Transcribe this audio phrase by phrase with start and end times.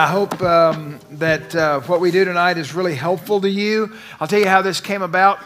[0.00, 3.92] I hope um, that uh, what we do tonight is really helpful to you.
[4.18, 5.40] I'll tell you how this came about.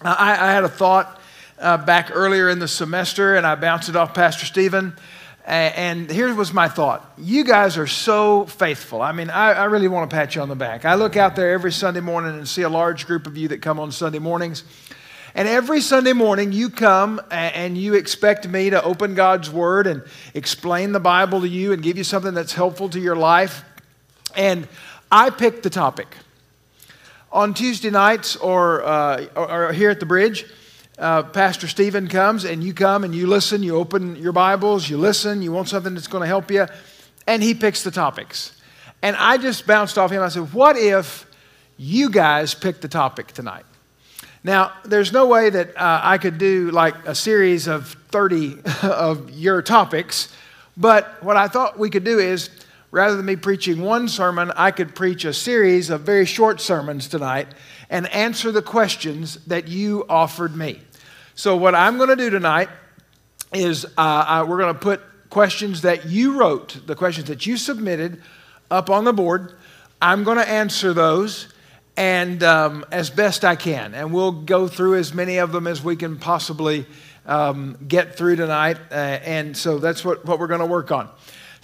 [0.00, 1.20] I, I, had a thought
[1.58, 4.96] uh, back earlier in the semester, and I bounced it off Pastor Stephen.
[5.44, 7.12] And here was my thought.
[7.18, 9.02] You guys are so faithful.
[9.02, 10.84] I mean, I, I really want to pat you on the back.
[10.84, 13.62] I look out there every Sunday morning and see a large group of you that
[13.62, 14.62] come on Sunday mornings.
[15.34, 20.04] And every Sunday morning, you come and you expect me to open God's Word and
[20.34, 23.64] explain the Bible to you and give you something that's helpful to your life.
[24.34, 24.68] And
[25.10, 26.16] I pick the topic.
[27.30, 30.44] On Tuesday nights or, uh, or here at the bridge,
[30.98, 34.98] uh, Pastor Stephen comes and you come and you listen, you open your Bibles, you
[34.98, 36.66] listen, you want something that's going to help you,
[37.26, 38.56] and he picks the topics.
[39.02, 40.22] And I just bounced off him.
[40.22, 41.26] I said, What if
[41.76, 43.64] you guys pick the topic tonight?
[44.44, 49.30] Now, there's no way that uh, I could do like a series of 30 of
[49.30, 50.34] your topics,
[50.76, 52.50] but what I thought we could do is
[52.92, 57.08] rather than me preaching one sermon, I could preach a series of very short sermons
[57.08, 57.48] tonight
[57.90, 60.80] and answer the questions that you offered me.
[61.34, 62.68] So, what I'm going to do tonight
[63.52, 65.00] is uh, we're going to put
[65.30, 68.22] questions that you wrote, the questions that you submitted,
[68.70, 69.54] up on the board.
[70.00, 71.52] I'm going to answer those
[71.96, 73.94] and um, as best I can.
[73.94, 76.86] And we'll go through as many of them as we can possibly
[77.24, 78.78] um, get through tonight.
[78.90, 81.08] Uh, and so that's what, what we're going to work on.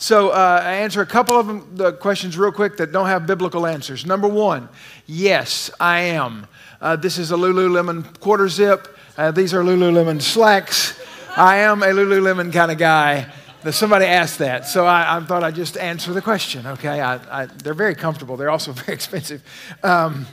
[0.01, 3.27] So uh, I answer a couple of them, the questions real quick that don't have
[3.27, 4.07] biblical answers.
[4.07, 4.69] Number one,
[5.07, 6.47] yes, I am.
[6.81, 8.97] Uh, this is a Lululemon quarter zip.
[9.17, 10.97] Uh, these are Lululemon slacks.
[11.37, 13.27] I am a Lululemon kind of guy.
[13.73, 16.65] Somebody asked that, so I, I, thought I'd just answer the question.
[16.65, 18.37] Okay, I, I, they're very comfortable.
[18.37, 19.43] They're also very expensive.
[19.83, 20.27] Um,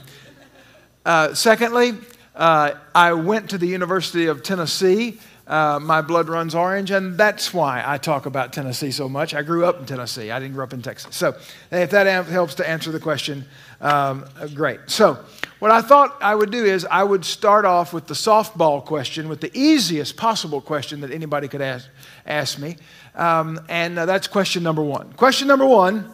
[1.04, 1.94] uh, secondly,
[2.36, 5.18] uh, I went to the University of Tennessee.
[5.46, 9.32] Uh, my blood runs orange, and that's why I talk about Tennessee so much.
[9.32, 10.32] I grew up in Tennessee.
[10.32, 11.14] I didn't grow up in Texas.
[11.14, 11.36] So,
[11.70, 13.44] if that helps to answer the question,
[13.80, 14.80] um, great.
[14.86, 15.24] So,
[15.60, 19.28] what I thought I would do is I would start off with the softball question,
[19.28, 21.88] with the easiest possible question that anybody could ask,
[22.26, 22.76] ask me.
[23.14, 25.12] Um, and uh, that's question number one.
[25.12, 26.12] Question number one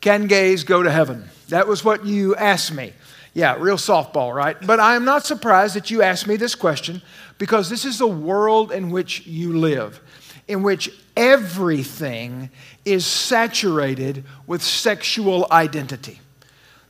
[0.00, 1.28] Can gays go to heaven?
[1.48, 2.92] That was what you asked me.
[3.34, 4.56] Yeah, real softball, right?
[4.64, 7.02] But I am not surprised that you asked me this question
[7.36, 10.00] because this is the world in which you live,
[10.46, 12.50] in which everything
[12.84, 16.20] is saturated with sexual identity.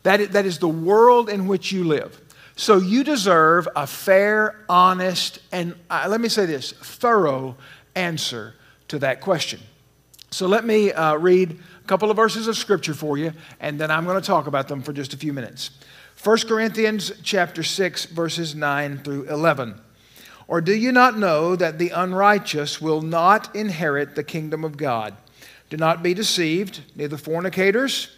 [0.02, 2.20] That is, that is the world in which you live.
[2.56, 7.56] So you deserve a fair, honest, and uh, let me say this thorough
[7.94, 8.54] answer
[8.88, 9.60] to that question.
[10.30, 13.90] So let me uh, read a couple of verses of scripture for you, and then
[13.90, 15.70] I'm going to talk about them for just a few minutes.
[16.24, 19.78] 1 Corinthians chapter 6 verses 9 through 11.
[20.48, 25.14] Or do you not know that the unrighteous will not inherit the kingdom of God?
[25.68, 28.08] Do not be deceived, neither fornicators,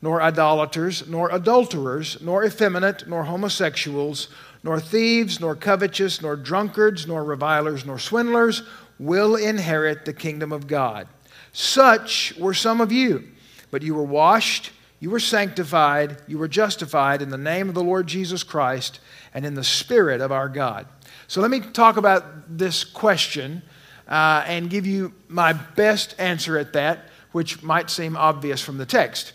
[0.00, 4.26] nor idolaters, nor adulterers, nor effeminate, nor homosexuals,
[4.64, 8.64] nor thieves, nor covetous, nor drunkards, nor revilers, nor swindlers
[8.98, 11.06] will inherit the kingdom of God.
[11.52, 13.28] Such were some of you,
[13.70, 14.72] but you were washed,
[15.02, 19.00] you were sanctified, you were justified in the name of the Lord Jesus Christ
[19.34, 20.86] and in the Spirit of our God.
[21.26, 23.62] So let me talk about this question
[24.06, 28.86] uh, and give you my best answer at that, which might seem obvious from the
[28.86, 29.32] text.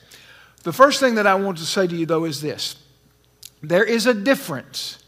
[0.63, 2.77] The first thing that I want to say to you, though, is this
[3.61, 5.03] there is a difference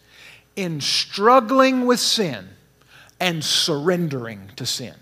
[0.58, 2.50] in struggling with sin
[3.18, 4.96] and surrendering to sin.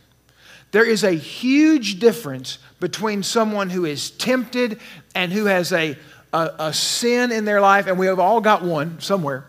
[0.71, 4.79] There is a huge difference between someone who is tempted
[5.15, 5.97] and who has a,
[6.33, 9.45] a, a, sin in their life, and we have all got one somewhere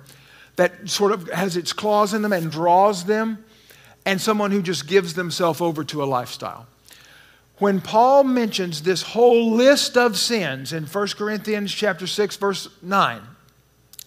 [0.56, 3.44] that sort of has its claws in them and draws them,
[4.04, 6.66] and someone who just gives themselves over to a lifestyle.
[7.58, 13.20] When Paul mentions this whole list of sins in 1 Corinthians chapter 6 verse 9,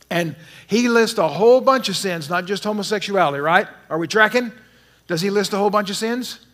[0.09, 0.35] and
[0.67, 3.67] he lists a whole bunch of sins, not just homosexuality, right?
[3.89, 4.51] Are we tracking?
[5.07, 6.45] Does he list a whole bunch of sins?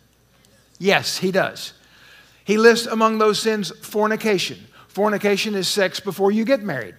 [0.78, 1.72] Yes, he does.
[2.44, 4.66] He lists among those sins fornication.
[4.88, 6.94] Fornication is sex before you get married.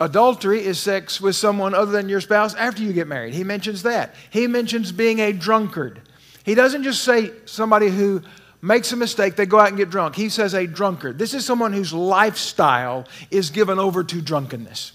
[0.00, 3.34] Adultery is sex with someone other than your spouse after you get married.
[3.34, 4.14] He mentions that.
[4.30, 6.00] He mentions being a drunkard.
[6.44, 8.22] He doesn't just say somebody who
[8.60, 10.16] makes a mistake, they go out and get drunk.
[10.16, 11.18] He says a drunkard.
[11.18, 14.92] This is someone whose lifestyle is given over to drunkenness.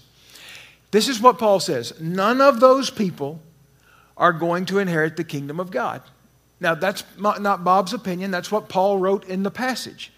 [0.90, 3.40] This is what Paul says none of those people
[4.16, 6.02] are going to inherit the kingdom of God.
[6.60, 10.12] Now, that's not Bob's opinion, that's what Paul wrote in the passage.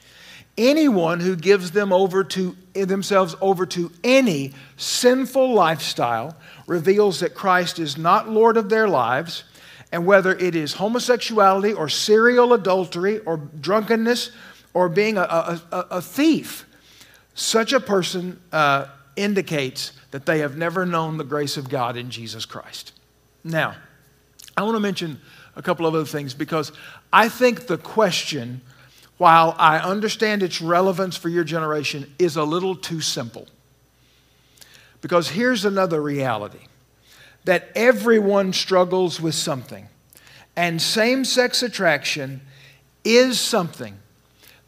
[0.56, 7.78] Anyone who gives them over to themselves over to any sinful lifestyle reveals that Christ
[7.78, 9.44] is not Lord of their lives
[9.92, 14.30] and whether it is homosexuality or serial adultery or drunkenness
[14.74, 16.66] or being a, a, a thief,
[17.34, 22.10] such a person uh, indicates that they have never known the grace of God in
[22.10, 22.92] Jesus Christ.
[23.42, 23.76] Now,
[24.56, 25.20] I want to mention
[25.56, 26.72] a couple of other things because
[27.12, 28.60] I think the question,
[29.18, 33.46] while I understand its relevance for your generation, is a little too simple.
[35.00, 36.66] Because here's another reality
[37.44, 39.88] that everyone struggles with something,
[40.56, 42.42] and same sex attraction
[43.02, 43.96] is something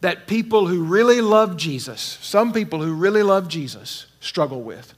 [0.00, 4.94] that people who really love Jesus, some people who really love Jesus, struggle with.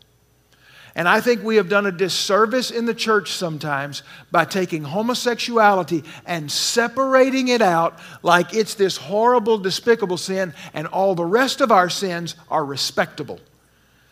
[0.96, 6.04] And I think we have done a disservice in the church sometimes by taking homosexuality
[6.24, 11.72] and separating it out like it's this horrible, despicable sin, and all the rest of
[11.72, 13.40] our sins are respectable.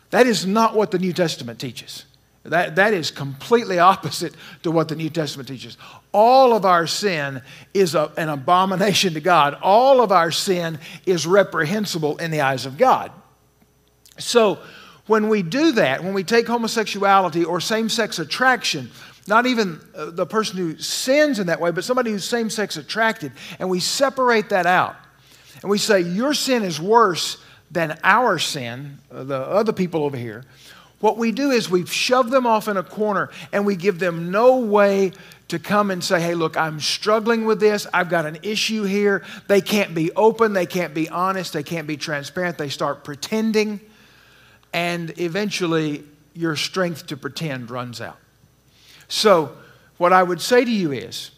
[0.09, 2.05] That is not what the New Testament teaches.
[2.43, 5.77] That, that is completely opposite to what the New Testament teaches.
[6.11, 7.41] All of our sin
[7.73, 9.57] is a, an abomination to God.
[9.61, 13.13] All of our sin is reprehensible in the eyes of God.
[14.17, 14.59] So,
[15.07, 18.89] when we do that, when we take homosexuality or same sex attraction,
[19.27, 22.77] not even uh, the person who sins in that way, but somebody who's same sex
[22.77, 24.95] attracted, and we separate that out,
[25.61, 27.37] and we say, Your sin is worse
[27.71, 30.43] than our sin, uh, the other people over here,
[31.03, 34.31] what we do is we shove them off in a corner and we give them
[34.31, 35.11] no way
[35.49, 37.85] to come and say, hey, look, I'm struggling with this.
[37.93, 39.21] I've got an issue here.
[39.49, 40.53] They can't be open.
[40.53, 41.51] They can't be honest.
[41.51, 42.57] They can't be transparent.
[42.57, 43.81] They start pretending.
[44.73, 46.03] And eventually,
[46.33, 48.17] your strength to pretend runs out.
[49.07, 49.55] So,
[49.97, 51.31] what I would say to you is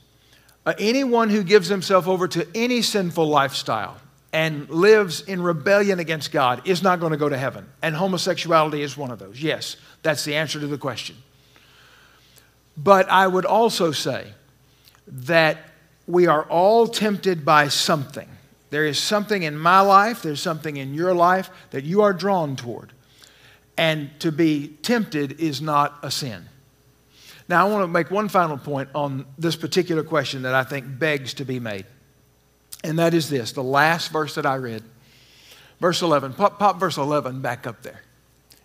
[0.65, 3.97] uh, anyone who gives himself over to any sinful lifestyle,
[4.35, 7.65] and lives in rebellion against God is not going to go to heaven.
[7.81, 9.41] And homosexuality is one of those.
[9.41, 11.15] Yes, that's the answer to the question.
[12.75, 14.33] But I would also say
[15.07, 15.57] that
[16.05, 18.27] we are all tempted by something.
[18.71, 22.57] There is something in my life, there's something in your life that you are drawn
[22.57, 22.91] toward.
[23.77, 26.45] And to be tempted is not a sin.
[27.47, 30.97] Now, I want to make one final point on this particular question that I think
[30.97, 31.85] begs to be made.
[32.83, 34.83] And that is this the last verse that I read.
[35.79, 36.33] Verse 11.
[36.33, 38.01] Pop, pop verse 11 back up there.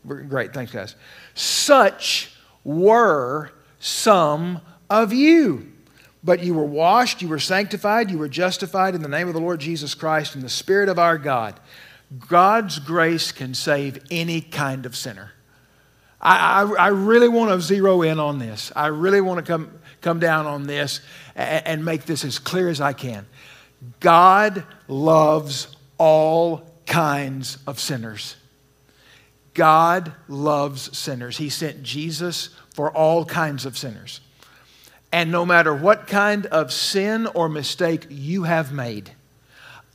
[0.07, 0.55] Great.
[0.55, 0.95] Thanks, guys.
[1.35, 2.33] Such
[2.65, 5.73] were some of you.
[6.23, 9.41] But you were washed, you were sanctified, you were justified in the name of the
[9.41, 11.59] Lord Jesus Christ in the Spirit of our God.
[12.19, 15.33] God's grace can save any kind of sinner.
[16.21, 18.73] I, I, I really want to zero in on this.
[18.75, 21.01] I really want to come, come down on this
[21.35, 23.27] and, and make this as clear as I can.
[24.01, 28.37] God loves all kinds of sinners.
[29.55, 31.37] God loves sinners.
[31.39, 34.21] He sent Jesus for all kinds of sinners.
[35.13, 39.11] And no matter what kind of sin or mistake you have made,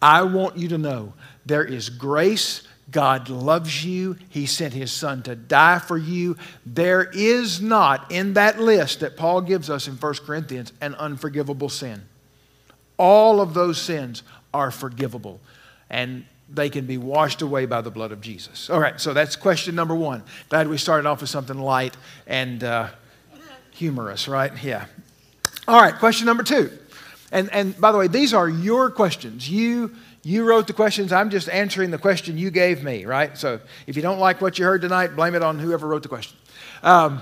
[0.01, 1.13] I want you to know
[1.45, 2.67] there is grace.
[2.91, 4.17] God loves you.
[4.29, 6.37] He sent his son to die for you.
[6.65, 11.69] There is not in that list that Paul gives us in 1 Corinthians an unforgivable
[11.69, 12.03] sin.
[12.97, 15.39] All of those sins are forgivable
[15.89, 18.69] and they can be washed away by the blood of Jesus.
[18.69, 20.23] All right, so that's question number one.
[20.49, 22.89] Glad we started off with something light and uh,
[23.71, 24.51] humorous, right?
[24.63, 24.85] Yeah.
[25.67, 26.71] All right, question number two.
[27.31, 29.49] And, and by the way, these are your questions.
[29.49, 31.13] You, you wrote the questions.
[31.13, 33.37] I'm just answering the question you gave me, right?
[33.37, 36.09] So if you don't like what you heard tonight, blame it on whoever wrote the
[36.09, 36.35] question.
[36.81, 37.21] Um,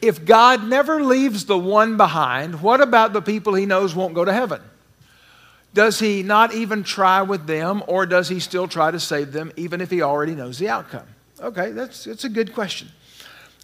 [0.00, 4.24] if God never leaves the one behind, what about the people he knows won't go
[4.24, 4.62] to heaven?
[5.74, 9.50] Does he not even try with them, or does he still try to save them,
[9.56, 11.08] even if he already knows the outcome?
[11.40, 12.88] Okay, that's, that's a good question.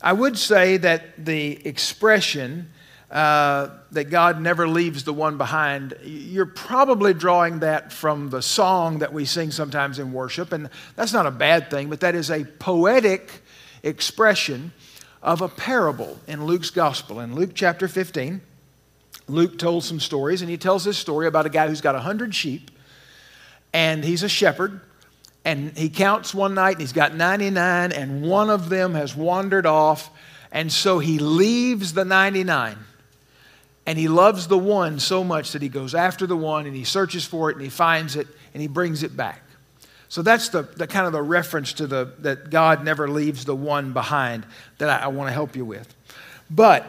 [0.02, 2.71] I would say that the expression
[3.12, 9.00] uh, that God never leaves the one behind, you're probably drawing that from the song
[9.00, 12.30] that we sing sometimes in worship, and that's not a bad thing, but that is
[12.30, 13.42] a poetic
[13.82, 14.72] expression
[15.22, 17.20] of a parable in Luke's gospel.
[17.20, 18.40] In Luke chapter 15,
[19.28, 22.34] Luke told some stories, and he tells this story about a guy who's got 100
[22.34, 22.70] sheep,
[23.74, 24.80] and he's a shepherd,
[25.44, 29.66] and he counts one night, and he's got 99, and one of them has wandered
[29.66, 30.08] off,
[30.50, 32.78] and so he leaves the 99.
[33.86, 36.84] And he loves the one so much that he goes after the one and he
[36.84, 39.42] searches for it and he finds it and he brings it back.
[40.08, 43.56] So that's the, the kind of the reference to the that God never leaves the
[43.56, 44.46] one behind
[44.78, 45.94] that I, I want to help you with.
[46.50, 46.86] But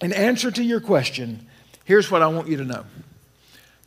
[0.00, 1.46] in answer to your question,
[1.84, 2.84] here's what I want you to know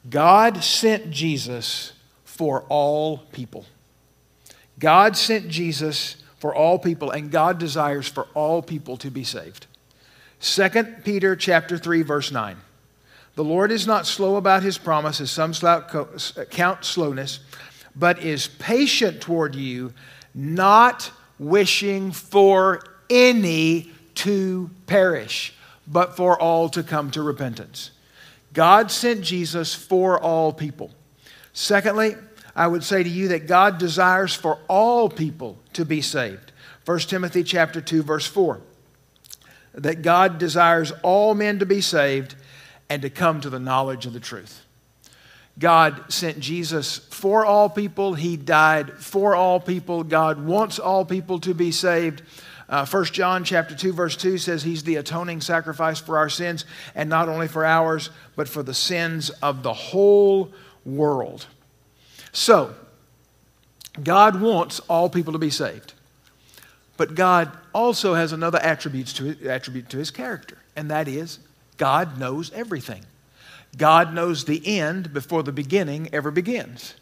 [0.10, 1.94] God sent Jesus
[2.26, 3.66] for all people.
[4.80, 9.66] God sent Jesus for all people, and God desires for all people to be saved.
[10.40, 10.70] 2
[11.04, 12.58] Peter chapter 3, verse 9.
[13.36, 15.54] The Lord is not slow about his promise, as some
[16.50, 17.40] count slowness,
[17.96, 19.94] but is patient toward you,
[20.34, 25.54] not wishing for any to perish,
[25.88, 27.92] but for all to come to repentance.
[28.54, 30.92] God sent Jesus for all people.
[31.54, 32.16] Secondly,
[32.56, 36.52] I would say to you that God desires for all people to be saved.
[36.86, 38.60] 1 Timothy chapter 2 verse 4.
[39.78, 42.36] That God desires all men to be saved
[42.90, 44.66] and to come to the knowledge of the truth.
[45.60, 48.14] God sent Jesus for all people.
[48.14, 50.04] He died for all people.
[50.04, 52.22] God wants all people to be saved.
[52.70, 56.66] Uh, 1 John chapter 2 verse 2 says he's the atoning sacrifice for our sins
[56.96, 60.52] and not only for ours but for the sins of the whole
[60.86, 61.46] world.
[62.34, 62.76] So,
[64.04, 65.94] God wants all people to be saved.
[66.98, 71.40] But God also has another attribute to, his, attribute to his character, and that is
[71.78, 73.06] God knows everything.
[73.78, 76.96] God knows the end before the beginning ever begins.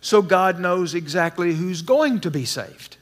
[0.00, 2.96] So God knows exactly who's going to be saved.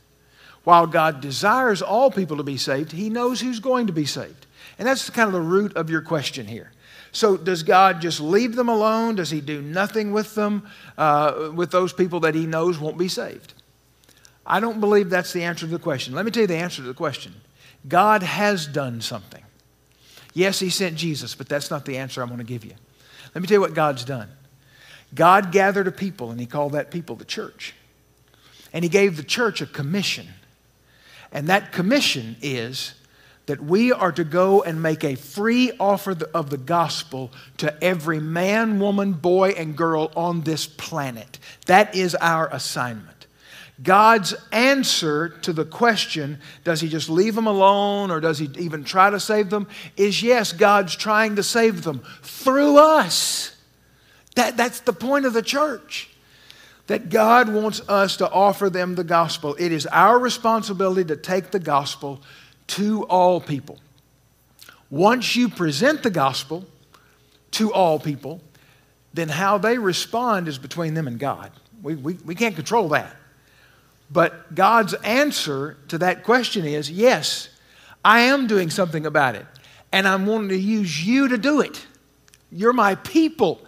[0.65, 4.47] While God desires all people to be saved, He knows who's going to be saved.
[4.79, 6.73] And that's kind of the root of your question here.
[7.11, 9.15] So, does God just leave them alone?
[9.15, 13.09] Does He do nothing with them, uh, with those people that He knows won't be
[13.09, 13.55] saved?
[14.51, 16.15] I don't believe that's the answer to the question.
[16.15, 17.35] Let me tell you the answer to the question
[17.87, 19.45] God has done something.
[20.33, 22.73] Yes, He sent Jesus, but that's not the answer I'm going to give you.
[23.35, 24.31] Let me tell you what God's done.
[25.15, 27.75] God gathered a people, and He called that people the church.
[28.73, 30.29] And He gave the church a commission.
[31.31, 32.95] And that commission is
[33.47, 38.21] that we are to go and make a free offer of the gospel to every
[38.21, 41.39] man, woman, boy, and girl on this planet.
[41.67, 43.18] That is our assignment.
[43.83, 48.83] God's answer to the question, does he just leave them alone or does he even
[48.83, 53.57] try to save them, is yes, God's trying to save them through us.
[54.35, 56.11] That, that's the point of the church.
[56.89, 59.55] That God wants us to offer them the gospel.
[59.59, 62.21] It is our responsibility to take the gospel
[62.69, 63.79] to all people.
[64.91, 66.65] Once you present the gospel
[67.53, 68.41] to all people,
[69.13, 71.53] then how they respond is between them and God.
[71.83, 73.15] We, we, we can't control that.
[74.11, 77.49] But God's answer to that question is yes,
[78.05, 79.47] I am doing something about it,
[79.93, 81.87] and I'm wanting to use you to do it.
[82.51, 83.61] You're my people.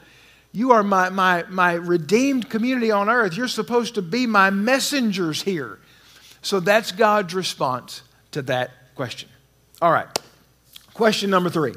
[0.52, 3.36] You are my, my, my redeemed community on earth.
[3.36, 5.78] You're supposed to be my messengers here.
[6.42, 9.28] So that's God's response to that question.
[9.80, 10.08] All right.
[10.94, 11.74] Question number three.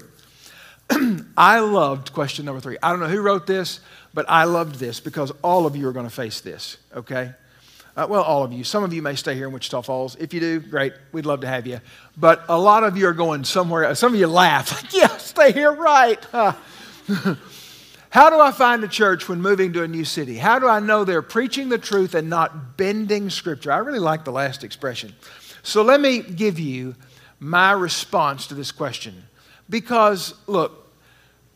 [1.38, 2.77] I loved question number three.
[2.82, 3.79] I don't know who wrote this,
[4.13, 7.34] but I loved this because all of you are going to face this, okay?
[7.95, 8.63] Uh, well, all of you.
[8.63, 10.15] Some of you may stay here in Wichita Falls.
[10.15, 10.93] If you do, great.
[11.12, 11.79] We'd love to have you.
[12.17, 13.93] But a lot of you are going somewhere.
[13.93, 14.83] Some of you laugh.
[14.93, 16.23] yeah, stay here, right.
[18.09, 20.38] How do I find a church when moving to a new city?
[20.38, 23.71] How do I know they're preaching the truth and not bending scripture?
[23.71, 25.13] I really like the last expression.
[25.62, 26.95] So let me give you
[27.39, 29.23] my response to this question.
[29.69, 30.91] Because, look,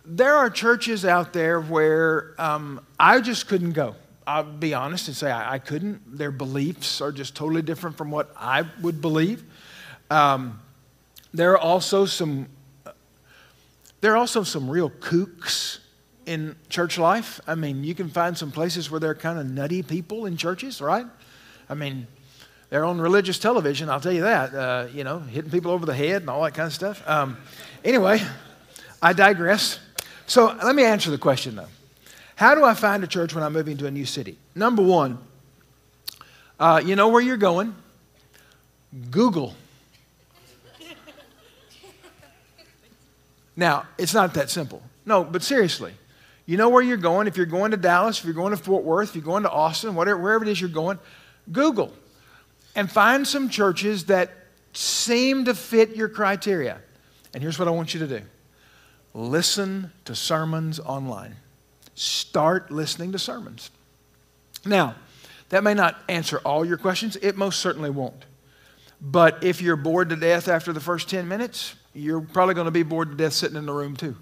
[0.05, 3.95] there are churches out there where um, I just couldn't go.
[4.27, 6.17] I'll be honest and say I, I, couldn't.
[6.17, 9.41] Their beliefs are just totally different from what I would believe.
[10.11, 10.59] Um,
[11.33, 12.49] there are also some.
[14.01, 15.79] There are also some real kooks
[16.25, 17.39] in church life.
[17.47, 20.35] I mean, you can find some places where there are kind of nutty people in
[20.35, 21.05] churches, right?
[21.69, 22.05] I mean,
[22.69, 25.95] they're on religious television, I'll tell you that, uh, you know, hitting people over the
[25.95, 27.01] head and all that kind of stuff.
[27.07, 27.37] Um,
[27.83, 28.21] anyway,
[29.01, 29.79] I digress.
[30.27, 31.67] So let me answer the question though.
[32.37, 34.37] How do I find a church when I'm moving to a new city?
[34.55, 35.17] Number one,
[36.59, 37.75] uh, you know where you're going?
[39.11, 39.53] Google.
[43.55, 44.81] Now, it's not that simple.
[45.05, 45.93] No, but seriously,
[46.45, 47.27] you know where you're going.
[47.27, 49.51] If you're going to Dallas, if you're going to Fort Worth, if you're going to
[49.51, 50.99] Austin, whatever, wherever it is you're going,
[51.51, 51.91] Google
[52.77, 54.29] and find some churches that
[54.71, 56.77] seem to fit your criteria.
[57.33, 58.21] And here's what I want you to do
[59.13, 61.35] listen to sermons online.
[61.97, 63.71] Start listening to sermons.
[64.63, 64.93] Now,
[65.49, 68.25] that may not answer all your questions, it most certainly won't.
[69.01, 72.71] But if you're bored to death after the first 10 minutes, you're probably going to
[72.71, 74.15] be bored to death sitting in the room too.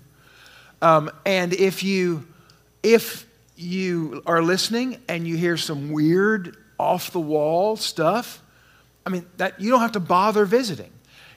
[0.81, 2.25] Um, and if you,
[2.81, 3.25] if
[3.57, 8.41] you are listening and you hear some weird, off the wall stuff,
[9.05, 10.91] I mean, that you don't have to bother visiting.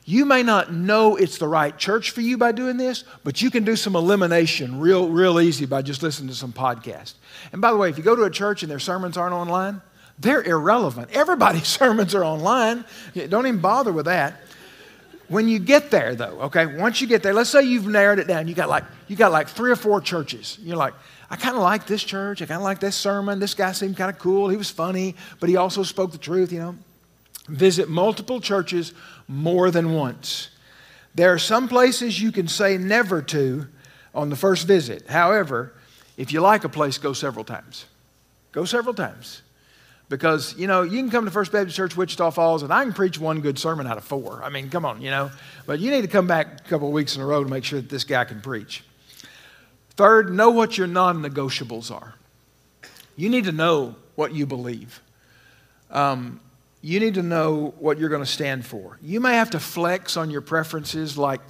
[0.08, 3.50] You may not know it's the right church for you by doing this, but you
[3.50, 7.12] can do some elimination real, real easy by just listening to some podcasts.
[7.52, 9.82] And by the way, if you go to a church and their sermons aren't online,
[10.18, 11.10] they're irrelevant.
[11.12, 12.86] Everybody's sermons are online.
[13.28, 14.40] Don't even bother with that.
[15.28, 18.26] when you get there, though, okay, once you get there, let's say you've narrowed it
[18.26, 18.48] down.
[18.48, 20.58] You got like, you got like three or four churches.
[20.62, 20.94] You're like,
[21.28, 22.40] I kind of like this church.
[22.40, 23.40] I kind of like this sermon.
[23.40, 24.48] This guy seemed kind of cool.
[24.48, 26.76] He was funny, but he also spoke the truth, you know.
[27.48, 28.92] Visit multiple churches
[29.28, 30.48] more than once.
[31.14, 33.68] There are some places you can say never to
[34.14, 35.06] on the first visit.
[35.08, 35.74] However,
[36.16, 37.84] if you like a place, go several times.
[38.52, 39.42] Go several times.
[40.08, 42.94] Because, you know, you can come to First Baptist Church, Wichita Falls, and I can
[42.94, 44.42] preach one good sermon out of four.
[44.42, 45.30] I mean, come on, you know.
[45.66, 47.64] But you need to come back a couple of weeks in a row to make
[47.64, 48.82] sure that this guy can preach.
[49.90, 52.14] Third, know what your non negotiables are.
[53.16, 55.02] You need to know what you believe.
[55.90, 56.40] Um,
[56.80, 58.98] you need to know what you're going to stand for.
[59.02, 61.40] You may have to flex on your preferences, like,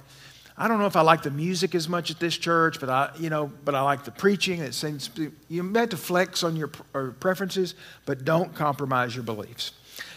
[0.57, 3.11] I don't know if I like the music as much at this church, but I,
[3.17, 4.59] you know, but I like the preaching.
[4.59, 5.09] It seems
[5.47, 9.71] you may have to flex on your preferences, but don't compromise your beliefs.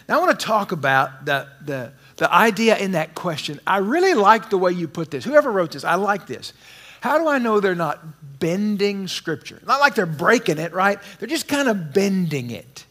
[0.09, 3.61] Now, I want to talk about the, the, the idea in that question.
[3.65, 5.25] I really like the way you put this.
[5.25, 6.53] Whoever wrote this, I like this.
[7.01, 9.61] How do I know they're not bending Scripture?
[9.65, 10.99] Not like they're breaking it, right?
[11.21, 12.85] They're just kind of bending it.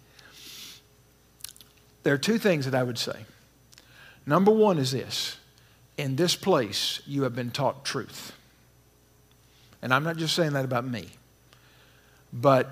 [2.03, 3.25] There are two things that I would say.
[4.25, 5.37] Number one is this
[5.97, 8.33] in this place, you have been taught truth.
[9.81, 11.09] And I'm not just saying that about me,
[12.31, 12.69] but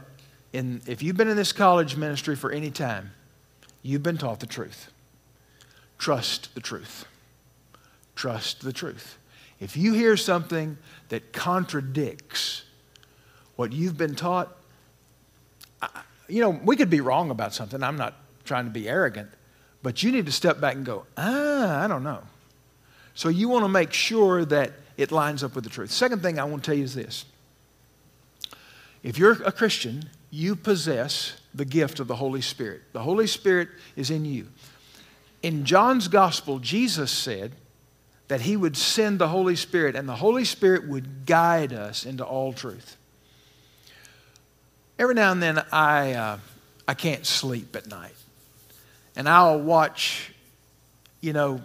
[0.54, 3.12] in, if you've been in this college ministry for any time,
[3.84, 4.92] you've been taught the truth.
[5.98, 7.06] Trust the truth.
[8.16, 9.18] Trust the truth.
[9.60, 10.78] If you hear something
[11.10, 12.64] that contradicts
[13.58, 14.56] what you've been taught,
[16.28, 17.84] you know, we could be wrong about something.
[17.84, 18.16] I'm not
[18.50, 19.30] trying to be arrogant,
[19.82, 22.24] but you need to step back and go, ah, I don't know.
[23.14, 25.92] So you want to make sure that it lines up with the truth.
[25.92, 27.26] Second thing I want to tell you is this
[29.04, 32.82] if you're a Christian, you possess the gift of the Holy Spirit.
[32.92, 34.48] The Holy Spirit is in you.
[35.42, 37.54] In John's gospel, Jesus said
[38.28, 42.26] that he would send the Holy Spirit, and the Holy Spirit would guide us into
[42.26, 42.98] all truth.
[44.98, 46.40] Every now and then, I, uh,
[46.88, 48.16] I can't sleep at night.
[49.20, 50.32] And I'll watch,
[51.20, 51.60] you know,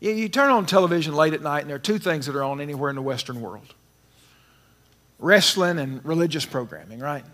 [0.00, 2.58] you turn on television late at night, and there are two things that are on
[2.58, 3.74] anywhere in the Western world
[5.18, 7.24] wrestling and religious programming, right?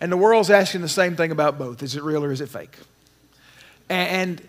[0.00, 2.48] And the world's asking the same thing about both is it real or is it
[2.48, 2.76] fake?
[3.88, 4.42] And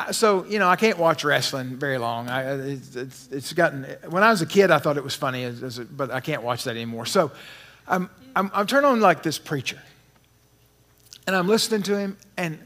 [0.00, 2.28] uh, so, you know, I can't watch wrestling very long.
[2.28, 5.48] I, uh, it's, it's gotten, when I was a kid, I thought it was funny,
[5.92, 7.06] but I can't watch that anymore.
[7.06, 7.30] So
[7.86, 9.78] I'm, I'm, I'm turning on like this preacher,
[11.28, 12.58] and I'm listening to him, and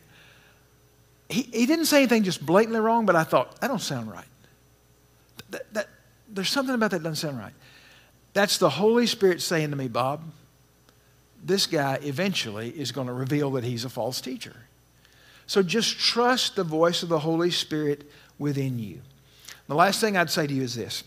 [1.28, 4.26] he, he didn't say anything just blatantly wrong, but I thought, that don't sound right.
[5.50, 5.88] That, that,
[6.28, 7.52] there's something about that doesn't sound right.
[8.32, 10.22] That's the Holy Spirit saying to me, Bob,
[11.42, 14.56] this guy eventually is going to reveal that he's a false teacher.
[15.46, 19.00] So just trust the voice of the Holy Spirit within you.
[19.66, 21.04] The last thing I'd say to you is this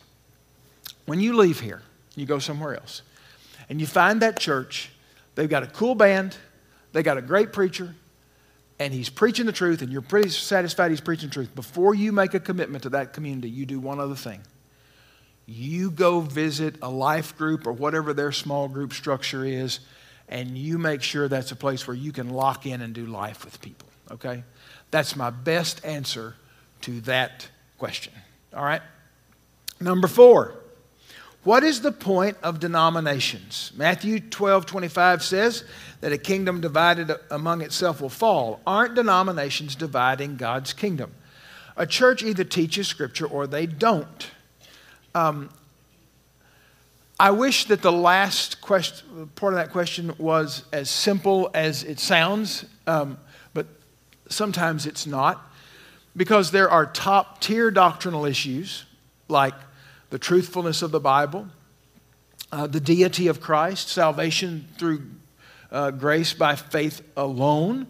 [1.06, 1.82] when you leave here,
[2.16, 3.02] you go somewhere else,
[3.70, 4.92] and you find that church,
[5.36, 6.38] they've got a cool band,
[6.92, 7.96] they got a great preacher,
[8.82, 12.12] and he's preaching the truth, and you're pretty satisfied he's preaching the truth, before you
[12.12, 14.42] make a commitment to that community, you do one other thing.
[15.46, 19.82] You go visit a life group or whatever their small group structure is,
[20.28, 23.46] and you make sure that's a place where you can lock in and do life
[23.46, 24.44] with people, okay?
[24.90, 26.34] That's my best answer
[26.82, 28.14] to that question,
[28.52, 28.82] all right?
[29.80, 30.56] Number four,
[31.44, 33.72] what is the point of denominations?
[33.76, 35.64] Matthew 12 25 says
[36.02, 38.62] that a kingdom divided among itself will fall.
[38.68, 41.14] Aren't denominations dividing God's kingdom?
[41.76, 44.30] A church either teaches Scripture or they don't.
[45.16, 45.50] Um,
[47.20, 52.66] I wish that the last part of that question was as simple as it sounds,
[52.88, 53.18] um,
[53.54, 53.68] but
[54.30, 55.42] sometimes it's not.
[56.16, 58.86] Because there are top tier doctrinal issues
[59.28, 59.54] like
[60.12, 61.48] the truthfulness of the Bible,
[62.52, 65.02] uh, the deity of Christ, salvation through
[65.72, 67.88] uh, grace by faith alone,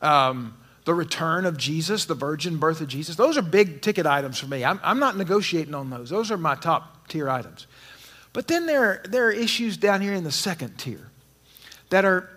[0.00, 3.16] um, the return of Jesus, the virgin birth of Jesus.
[3.16, 4.64] Those are big ticket items for me.
[4.64, 6.10] I'm, I'm not negotiating on those.
[6.10, 7.66] Those are my top tier items.
[8.32, 11.10] But then there, there are issues down here in the second tier
[11.90, 12.28] that are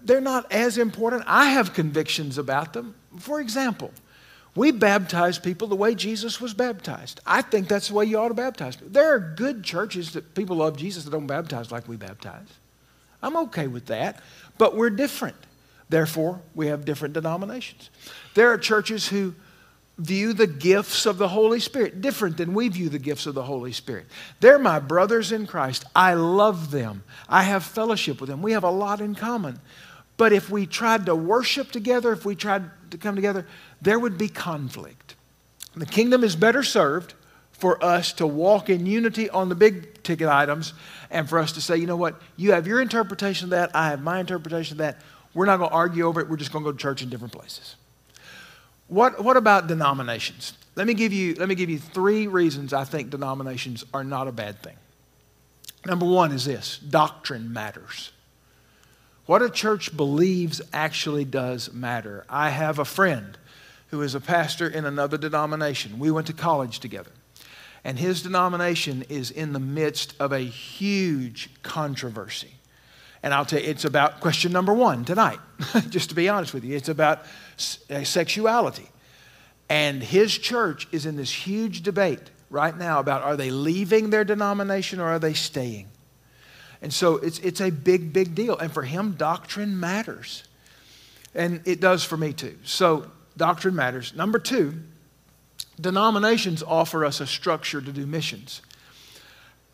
[0.00, 1.24] they're not as important.
[1.26, 2.94] I have convictions about them.
[3.18, 3.90] For example,
[4.56, 7.20] we baptize people the way Jesus was baptized.
[7.26, 8.76] I think that's the way you ought to baptize.
[8.76, 12.48] There are good churches that people love Jesus that don't baptize like we baptize.
[13.22, 14.20] I'm okay with that,
[14.58, 15.36] but we're different.
[15.88, 17.90] Therefore, we have different denominations.
[18.34, 19.34] There are churches who
[19.98, 23.44] view the gifts of the Holy Spirit different than we view the gifts of the
[23.44, 24.06] Holy Spirit.
[24.40, 25.84] They're my brothers in Christ.
[25.94, 27.04] I love them.
[27.28, 28.42] I have fellowship with them.
[28.42, 29.60] We have a lot in common.
[30.16, 33.46] But if we tried to worship together, if we tried to come together,
[33.82, 35.16] there would be conflict.
[35.74, 37.14] The kingdom is better served
[37.52, 40.74] for us to walk in unity on the big ticket items
[41.10, 43.88] and for us to say, you know what, you have your interpretation of that, I
[43.88, 45.00] have my interpretation of that.
[45.34, 47.10] We're not going to argue over it, we're just going to go to church in
[47.10, 47.76] different places.
[48.88, 50.52] What, what about denominations?
[50.76, 54.28] Let me, give you, let me give you three reasons I think denominations are not
[54.28, 54.76] a bad thing.
[55.86, 58.12] Number one is this doctrine matters.
[59.26, 62.26] What a church believes actually does matter.
[62.28, 63.38] I have a friend
[63.88, 65.98] who is a pastor in another denomination.
[65.98, 67.10] We went to college together.
[67.84, 72.54] And his denomination is in the midst of a huge controversy.
[73.22, 75.38] And I'll tell you, it's about question number one tonight,
[75.88, 76.76] just to be honest with you.
[76.76, 77.24] It's about
[77.56, 78.90] sexuality.
[79.70, 84.24] And his church is in this huge debate right now about are they leaving their
[84.24, 85.88] denomination or are they staying?
[86.84, 88.58] And so it's, it's a big, big deal.
[88.58, 90.44] And for him, doctrine matters.
[91.34, 92.58] And it does for me too.
[92.62, 94.14] So doctrine matters.
[94.14, 94.74] Number two,
[95.80, 98.60] denominations offer us a structure to do missions.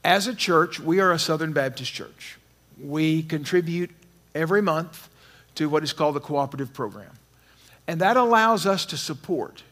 [0.05, 2.39] As a church, we are a Southern Baptist church.
[2.81, 3.91] We contribute
[4.33, 5.09] every month
[5.57, 7.19] to what is called the cooperative program.
[7.89, 9.65] And that allows us to support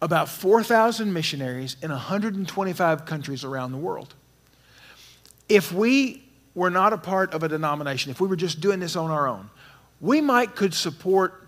[0.00, 4.14] about 4,000 missionaries in 125 countries around the world.
[5.46, 6.22] If we
[6.54, 9.28] were not a part of a denomination, if we were just doing this on our
[9.28, 9.50] own,
[10.00, 11.46] we might could support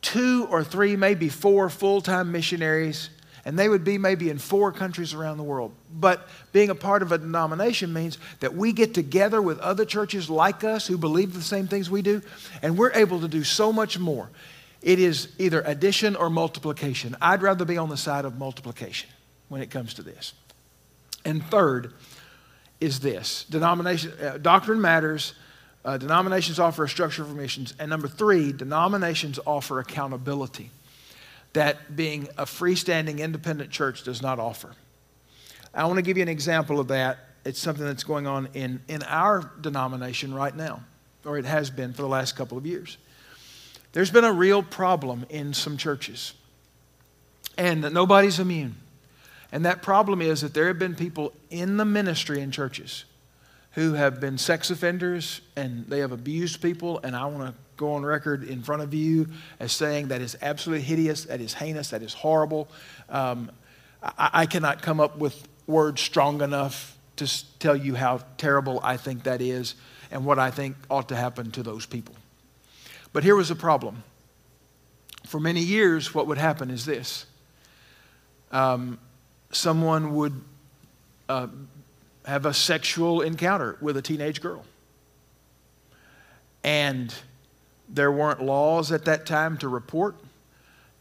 [0.00, 3.10] two or three, maybe four full-time missionaries,
[3.44, 5.72] and they would be maybe in four countries around the world.
[5.92, 10.30] But being a part of a denomination means that we get together with other churches
[10.30, 12.22] like us who believe the same things we do,
[12.62, 14.28] and we're able to do so much more.
[14.80, 17.16] It is either addition or multiplication.
[17.20, 19.08] I'd rather be on the side of multiplication
[19.48, 20.32] when it comes to this.
[21.24, 21.92] And third,
[22.82, 25.34] is this denomination, uh, doctrine matters.
[25.84, 27.74] Uh, denominations offer a structure for missions.
[27.78, 30.70] And number three, denominations offer accountability
[31.52, 34.72] that being a freestanding independent church does not offer.
[35.74, 37.18] I want to give you an example of that.
[37.44, 40.82] It's something that's going on in, in our denomination right now,
[41.24, 42.98] or it has been for the last couple of years.
[43.92, 46.34] There's been a real problem in some churches,
[47.56, 48.76] and nobody's immune.
[49.52, 53.04] And that problem is that there have been people in the ministry in churches
[53.72, 57.00] who have been sex offenders and they have abused people.
[57.02, 59.28] And I want to go on record in front of you
[59.60, 62.68] as saying that is absolutely hideous, that is heinous, that is horrible.
[63.08, 63.50] Um,
[64.02, 68.96] I, I cannot come up with words strong enough to tell you how terrible I
[68.96, 69.74] think that is
[70.10, 72.14] and what I think ought to happen to those people.
[73.12, 74.02] But here was a problem.
[75.26, 77.26] For many years, what would happen is this.
[78.50, 78.98] Um,
[79.52, 80.40] someone would
[81.28, 81.46] uh,
[82.24, 84.64] have a sexual encounter with a teenage girl.
[86.64, 87.14] And
[87.88, 90.16] there weren't laws at that time to report.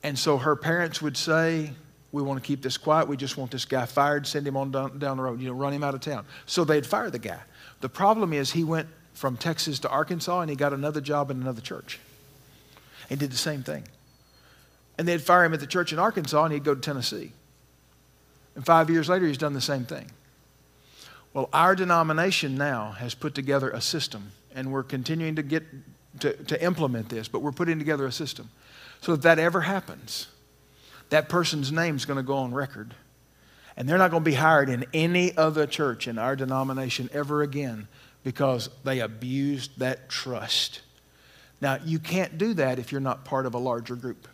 [0.03, 1.71] And so her parents would say,
[2.11, 3.07] We want to keep this quiet.
[3.07, 5.53] We just want this guy fired, send him on down, down the road, you know,
[5.53, 6.25] run him out of town.
[6.45, 7.39] So they'd fire the guy.
[7.81, 11.41] The problem is he went from Texas to Arkansas and he got another job in
[11.41, 11.99] another church.
[13.09, 13.83] and did the same thing.
[14.97, 17.33] And they'd fire him at the church in Arkansas and he'd go to Tennessee.
[18.55, 20.11] And five years later, he's done the same thing.
[21.33, 25.63] Well, our denomination now has put together a system, and we're continuing to get
[26.19, 28.49] to, to implement this, but we're putting together a system.
[28.99, 30.27] So if that ever happens,
[31.09, 32.93] that person's name is going to go on record.
[33.77, 37.41] And they're not going to be hired in any other church in our denomination ever
[37.41, 37.87] again
[38.23, 40.81] because they abused that trust.
[41.61, 44.27] Now, you can't do that if you're not part of a larger group.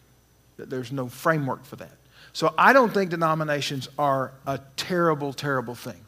[0.58, 1.97] There's no framework for that.
[2.38, 6.06] So I don't think denominations are a terrible, terrible thing.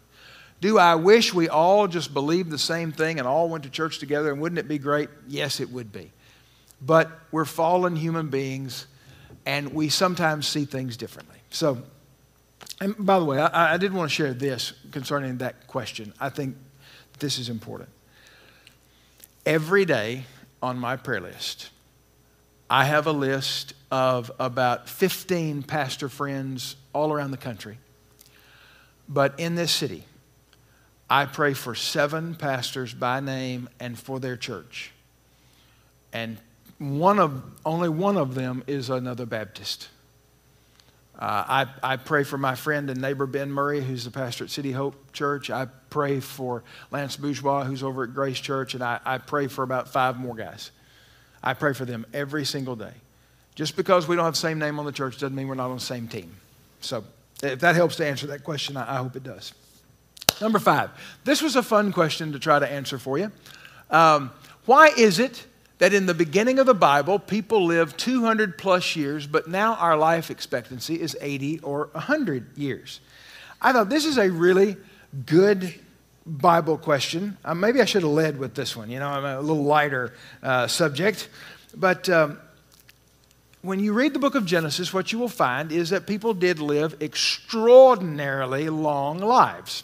[0.62, 3.98] Do I wish we all just believed the same thing and all went to church
[3.98, 5.10] together and wouldn't it be great?
[5.28, 6.12] Yes, it would be.
[6.86, 8.86] But we're fallen human beings
[9.48, 11.38] and we sometimes see things differently.
[11.50, 11.82] So,
[12.80, 16.14] and by the way, I, I did want to share this concerning that question.
[16.20, 16.56] I think
[17.18, 17.90] this is important.
[19.48, 20.26] Every day
[20.62, 21.72] on my prayer list,
[22.70, 27.80] I have a list of about 15 pastor friends all around the country.
[29.08, 30.04] But in this city,
[31.10, 34.92] I pray for seven pastors by name and for their church.
[36.14, 36.38] And
[36.78, 39.90] one of, only one of them is another Baptist.
[41.18, 44.52] Uh, I, I pray for my friend and neighbor Ben Murray, who's the pastor at
[44.52, 45.50] City Hope Church.
[45.50, 49.64] I pray for Lance Bourgeois, who's over at Grace Church, and I, I pray for
[49.64, 50.72] about five more guys.
[51.44, 52.94] I pray for them every single day.
[53.56, 55.70] Just because we don't have the same name on the church doesn't mean we're not
[55.70, 56.36] on the same team.
[56.82, 57.04] So,
[57.44, 59.54] if that helps to answer that question, I, I hope it does.
[60.42, 60.92] Number five.
[61.24, 63.32] This was a fun question to try to answer for you.
[63.90, 64.32] Um,
[64.66, 65.46] why is it
[65.80, 69.98] that in the beginning of the Bible, people lived 200 plus years, but now our
[69.98, 73.00] life expectancy is 80 or 100 years.
[73.62, 74.78] I thought this is a really
[75.26, 75.74] good
[76.30, 77.38] Bible question.
[77.44, 78.90] Uh, maybe I should have led with this one.
[78.90, 80.14] You know, I'm a little lighter
[80.44, 81.28] uh, subject.
[81.76, 82.40] But um,
[83.62, 86.60] when you read the book of Genesis, what you will find is that people did
[86.60, 89.84] live extraordinarily long lives.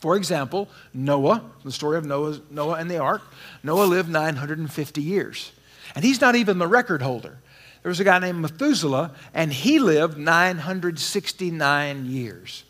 [0.00, 3.22] For example, Noah, the story of Noah, Noah and the ark,
[3.62, 5.52] Noah lived 950 years.
[5.94, 7.38] And he's not even the record holder.
[7.82, 12.64] There was a guy named Methuselah, and he lived 969 years.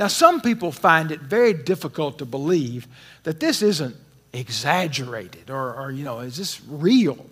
[0.00, 2.88] Now, some people find it very difficult to believe
[3.24, 3.94] that this isn't
[4.32, 7.26] exaggerated or, or, you know, is this real?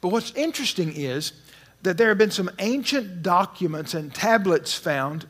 [0.00, 1.34] But what's interesting is
[1.82, 5.26] that there have been some ancient documents and tablets found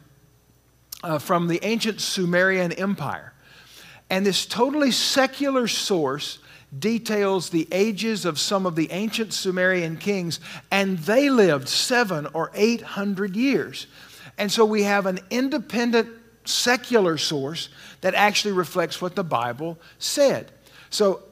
[1.03, 3.33] uh, from the ancient Sumerian Empire.
[4.09, 6.38] And this totally secular source
[6.79, 10.38] details the ages of some of the ancient Sumerian kings,
[10.70, 13.88] and they lived seven or eight hundred years.
[14.38, 17.68] And so we have an independent secular source
[18.00, 20.50] that actually reflects what the Bible said.
[20.90, 21.22] So,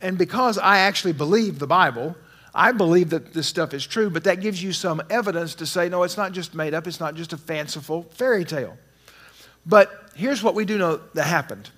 [0.00, 2.16] and because I actually believe the Bible,
[2.54, 5.88] I believe that this stuff is true, but that gives you some evidence to say,
[5.88, 8.76] no, it's not just made up, it's not just a fanciful fairy tale.
[9.64, 11.70] But here's what we do know that happened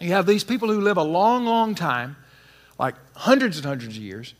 [0.00, 2.16] you have these people who live a long, long time,
[2.78, 4.34] like hundreds and hundreds of years,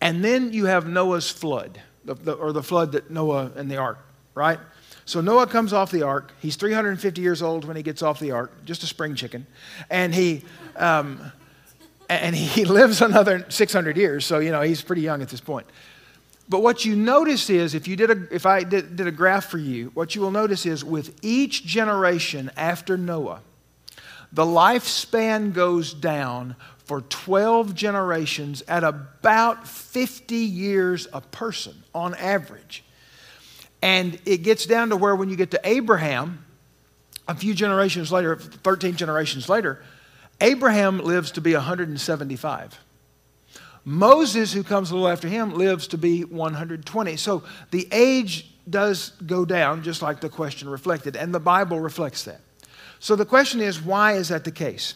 [0.00, 3.76] and then you have Noah's flood, the, the, or the flood that Noah and the
[3.76, 4.04] ark,
[4.34, 4.58] right?
[5.08, 6.34] So Noah comes off the ark.
[6.38, 9.46] He's 350 years old when he gets off the ark, just a spring chicken.
[9.88, 10.44] And he,
[10.76, 11.32] um,
[12.10, 15.66] and he lives another 600 years, so, you know, he's pretty young at this point.
[16.46, 19.46] But what you notice is, if, you did a, if I did, did a graph
[19.46, 23.40] for you, what you will notice is with each generation after Noah,
[24.30, 32.84] the lifespan goes down for 12 generations at about 50 years a person on average.
[33.82, 36.44] And it gets down to where when you get to Abraham,
[37.26, 39.82] a few generations later, 13 generations later,
[40.40, 42.78] Abraham lives to be 175.
[43.84, 47.16] Moses, who comes a little after him, lives to be 120.
[47.16, 52.24] So the age does go down, just like the question reflected, and the Bible reflects
[52.24, 52.40] that.
[53.00, 54.94] So the question is, why is that the case?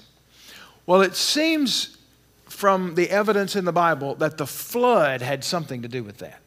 [0.84, 1.96] Well, it seems
[2.44, 6.41] from the evidence in the Bible that the flood had something to do with that.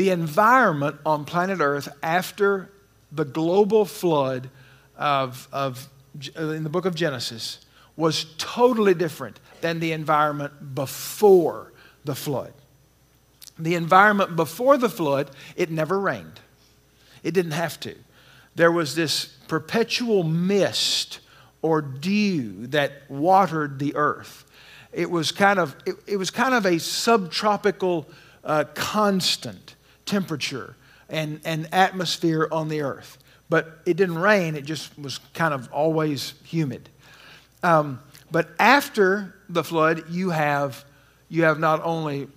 [0.00, 2.70] The environment on planet Earth after
[3.12, 4.48] the global flood
[4.96, 5.90] of, of,
[6.34, 7.60] in the book of Genesis
[7.98, 11.74] was totally different than the environment before
[12.06, 12.54] the flood.
[13.58, 16.40] The environment before the flood, it never rained.
[17.22, 17.94] It didn't have to.
[18.54, 21.20] There was this perpetual mist
[21.60, 24.46] or dew that watered the earth.
[24.94, 28.08] It was kind of, it, it was kind of a subtropical
[28.42, 29.74] uh, constant
[30.10, 30.74] temperature
[31.08, 33.16] and, and atmosphere on the earth.
[33.48, 36.88] But it didn't rain, it just was kind of always humid.
[37.62, 40.84] Um, but after the flood, you have,
[41.28, 42.28] you have not only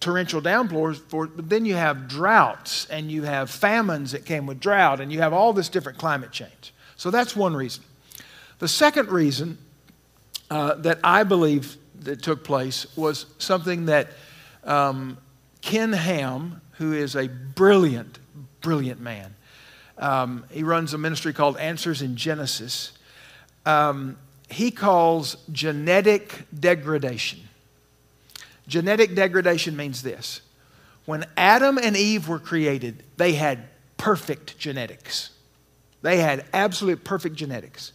[0.00, 4.60] torrential downpours, for, but then you have droughts and you have famines that came with
[4.60, 6.74] drought and you have all this different climate change.
[6.96, 7.82] So that's one reason.
[8.58, 9.58] The second reason
[10.50, 14.08] uh, that I believe that took place was something that
[14.64, 15.18] um,
[15.66, 18.20] Ken Ham, who is a brilliant,
[18.60, 19.34] brilliant man,
[19.98, 22.92] um, he runs a ministry called Answers in Genesis.
[23.66, 24.16] Um,
[24.48, 27.40] he calls genetic degradation.
[28.68, 30.40] Genetic degradation means this
[31.04, 33.64] when Adam and Eve were created, they had
[33.96, 35.30] perfect genetics.
[36.00, 37.92] They had absolute perfect genetics.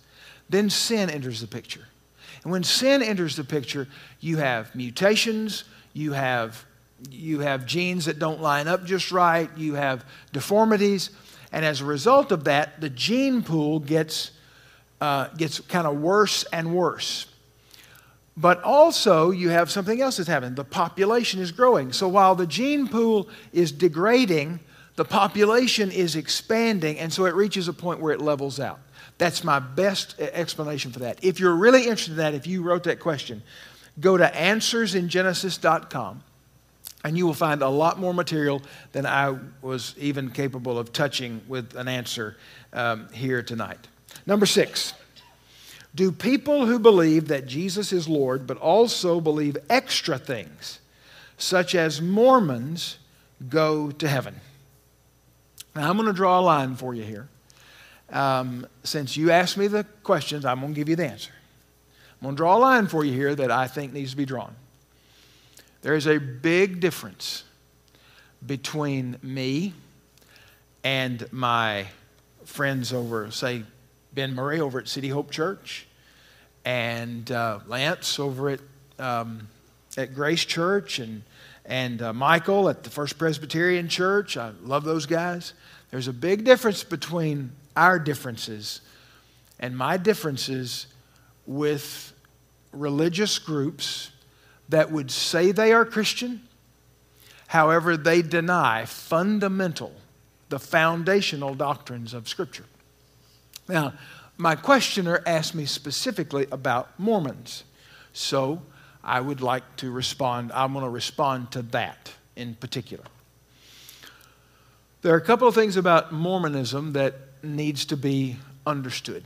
[0.50, 1.88] Then sin enters the picture.
[2.44, 3.88] And when sin enters the picture,
[4.20, 6.66] you have mutations, you have,
[7.10, 11.10] you have genes that don't line up just right, you have deformities,
[11.52, 14.32] and as a result of that, the gene pool gets
[15.00, 17.26] uh, gets kind of worse and worse.
[18.38, 20.56] But also, you have something else that's happening.
[20.56, 21.92] The population is growing.
[21.92, 24.60] So while the gene pool is degrading,
[24.96, 28.80] the population is expanding, and so it reaches a point where it levels out.
[29.18, 31.24] That's my best explanation for that.
[31.24, 33.44] If you're really interested in that, if you wrote that question,
[34.00, 36.24] go to answersingenesis.com
[37.04, 38.62] and you will find a lot more material
[38.92, 42.38] than I was even capable of touching with an answer
[42.74, 43.88] um, here tonight.
[44.26, 44.94] Number six,
[45.94, 50.80] do people who believe that Jesus is Lord but also believe extra things,
[51.38, 52.98] such as Mormons,
[53.50, 54.36] go to heaven?
[55.76, 57.28] Now, I'm going to draw a line for you here.
[58.10, 61.32] Um, since you asked me the questions, I'm going to give you the answer.
[62.20, 64.26] I'm going to draw a line for you here that I think needs to be
[64.26, 64.56] drawn.
[65.82, 67.44] There is a big difference
[68.46, 69.74] between me
[70.84, 71.88] and my
[72.46, 73.64] friends over, say,
[74.14, 75.88] Ben Murray over at City Hope Church,
[76.66, 78.60] and uh, Lance over at,
[79.00, 79.48] um,
[79.98, 81.24] at Grace Church, and,
[81.66, 84.38] and uh, Michael at the First Presbyterian Church.
[84.38, 85.54] I love those guys.
[85.90, 88.82] There's a big difference between our differences
[89.60, 90.86] and my differences
[91.48, 92.14] with
[92.72, 94.12] religious groups
[94.72, 96.42] that would say they are Christian,
[97.48, 99.94] however, they deny fundamental,
[100.50, 102.66] the foundational doctrines of Scripture.
[103.68, 103.94] Now,
[104.38, 107.64] my questioner asked me specifically about Mormons.
[108.14, 108.62] So
[109.04, 110.52] I would like to respond.
[110.54, 113.04] I'm going to respond to that in particular.
[115.02, 119.26] There are a couple of things about Mormonism that needs to be understood.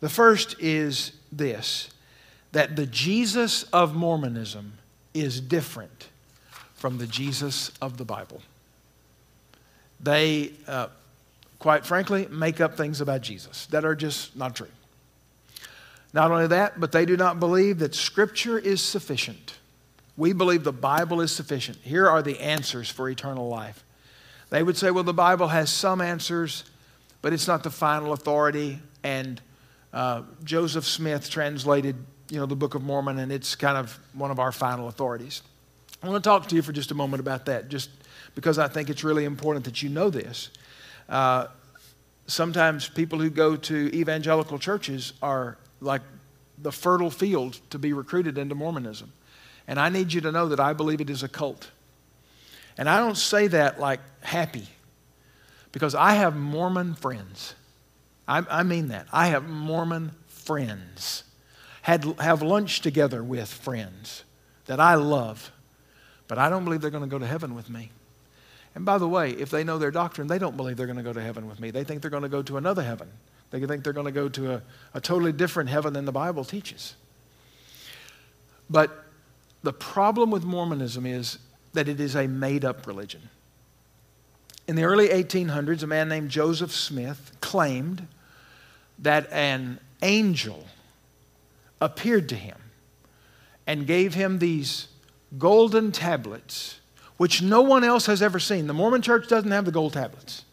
[0.00, 1.90] The first is this
[2.52, 4.74] that the Jesus of Mormonism
[5.14, 6.08] is different
[6.74, 8.40] from the Jesus of the Bible.
[10.00, 10.88] They, uh,
[11.58, 14.68] quite frankly, make up things about Jesus that are just not true.
[16.12, 19.56] Not only that, but they do not believe that Scripture is sufficient.
[20.16, 21.78] We believe the Bible is sufficient.
[21.82, 23.84] Here are the answers for eternal life.
[24.50, 26.64] They would say, well, the Bible has some answers,
[27.20, 28.78] but it's not the final authority.
[29.02, 29.40] And
[29.92, 31.96] uh, Joseph Smith translated
[32.30, 35.42] you know, the Book of Mormon, and it's kind of one of our final authorities.
[36.02, 37.90] I want to talk to you for just a moment about that, just
[38.34, 40.50] because I think it's really important that you know this.
[41.08, 41.46] Uh,
[42.26, 46.02] sometimes people who go to evangelical churches are like
[46.58, 49.12] the fertile field to be recruited into Mormonism.
[49.66, 51.70] And I need you to know that I believe it is a cult.
[52.76, 54.66] And I don't say that like happy,
[55.72, 57.54] because I have Mormon friends.
[58.26, 59.06] I, I mean that.
[59.12, 61.24] I have Mormon friends.
[61.82, 64.24] Had, have lunch together with friends
[64.66, 65.50] that I love,
[66.26, 67.90] but I don't believe they're going to go to heaven with me.
[68.74, 71.02] And by the way, if they know their doctrine, they don't believe they're going to
[71.02, 71.70] go to heaven with me.
[71.70, 73.08] They think they're going to go to another heaven.
[73.50, 74.62] They think they're going to go to a,
[74.94, 76.94] a totally different heaven than the Bible teaches.
[78.68, 79.04] But
[79.62, 81.38] the problem with Mormonism is
[81.72, 83.30] that it is a made up religion.
[84.66, 88.06] In the early 1800s, a man named Joseph Smith claimed
[88.98, 90.66] that an angel
[91.80, 92.56] appeared to him
[93.66, 94.88] and gave him these
[95.36, 96.80] golden tablets,
[97.16, 98.66] which no one else has ever seen.
[98.66, 100.44] The Mormon church doesn't have the gold tablets.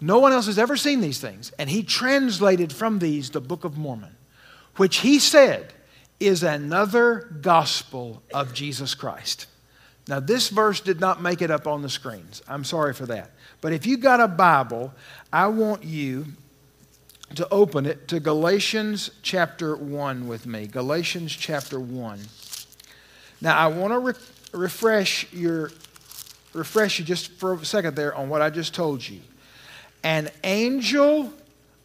[0.00, 1.52] No one else has ever seen these things.
[1.58, 4.16] And he translated from these the Book of Mormon,
[4.76, 5.72] which he said
[6.20, 9.46] is another gospel of Jesus Christ.
[10.08, 12.42] Now, this verse did not make it up on the screens.
[12.48, 13.32] I'm sorry for that.
[13.60, 14.94] But if you got a Bible,
[15.32, 16.26] I want you
[17.34, 20.66] to open it to Galatians chapter 1 with me.
[20.66, 22.20] Galatians chapter 1.
[23.40, 24.14] Now, I want to re-
[24.52, 25.70] refresh your
[26.52, 29.20] refresh you just for a second there on what I just told you.
[30.02, 31.32] An angel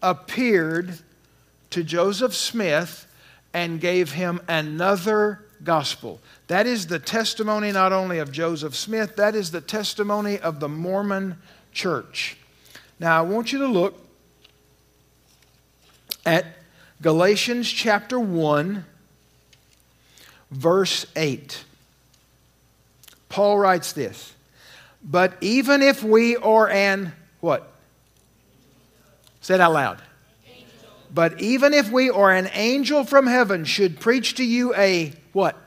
[0.01, 0.97] appeared
[1.71, 3.07] to Joseph Smith
[3.53, 6.19] and gave him another gospel.
[6.47, 10.69] That is the testimony not only of Joseph Smith, that is the testimony of the
[10.69, 11.37] Mormon
[11.73, 12.37] church.
[12.99, 14.10] Now, I want you to look
[16.25, 16.45] at
[17.01, 18.85] Galatians chapter 1,
[20.51, 21.63] verse 8.
[23.29, 24.33] Paul writes this
[25.03, 27.71] But even if we are an, what?
[29.41, 30.01] Say it out loud.
[31.13, 35.57] But even if we or an angel from heaven should preach to you a what?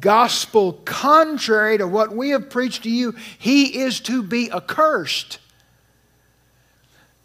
[0.00, 5.38] Gospel contrary to what we have preached to you, he is to be accursed.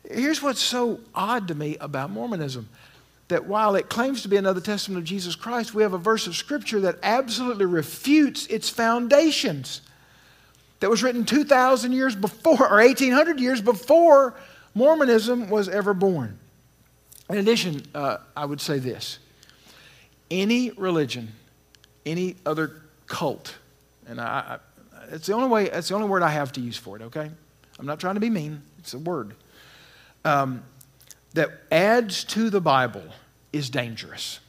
[0.09, 2.67] Here's what's so odd to me about Mormonism
[3.29, 6.27] that while it claims to be another testament of Jesus Christ, we have a verse
[6.27, 9.81] of Scripture that absolutely refutes its foundations.
[10.81, 14.35] That was written 2,000 years before, or 1,800 years before
[14.75, 16.37] Mormonism was ever born.
[17.29, 19.19] In addition, uh, I would say this
[20.29, 21.31] any religion,
[22.05, 23.55] any other cult,
[24.05, 24.59] and I,
[24.93, 27.03] I, it's the only way, it's the only word I have to use for it,
[27.03, 27.31] okay?
[27.79, 29.35] I'm not trying to be mean, it's a word
[30.25, 30.63] um,
[31.33, 33.03] that adds to the Bible
[33.51, 34.39] is dangerous.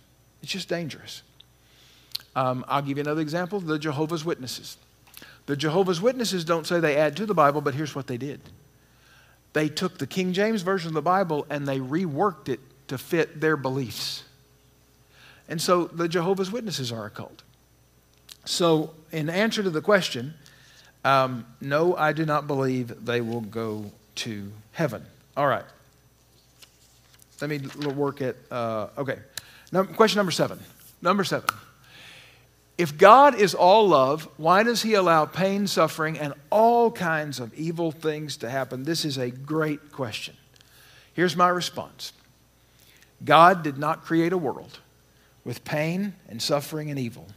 [0.43, 1.22] It's just dangerous.
[2.37, 4.77] Um, I'll give you another example the Jehovah's Witnesses.
[5.47, 8.41] The Jehovah's Witnesses don't say they add to the Bible, but here's what they did
[9.53, 13.41] they took the King James Version of the Bible and they reworked it to fit
[13.41, 14.25] their beliefs.
[15.49, 17.43] And so the Jehovah's Witnesses are a cult.
[18.45, 20.35] So, in answer to the question,
[21.05, 25.07] um, no, I do not believe they will go to heaven.
[25.37, 25.64] All right.
[27.41, 27.59] Let me
[27.91, 29.18] work at, uh, okay.
[29.97, 30.59] question number seven.
[31.03, 31.49] Number seven.
[32.76, 37.55] If God is all love, why does He allow pain, suffering, and all kinds of
[37.55, 38.85] evil things to happen?
[38.85, 40.35] This is a great question.
[41.12, 42.12] Here's my response
[43.24, 44.78] God did not create a world
[45.45, 47.28] with pain and suffering and evil.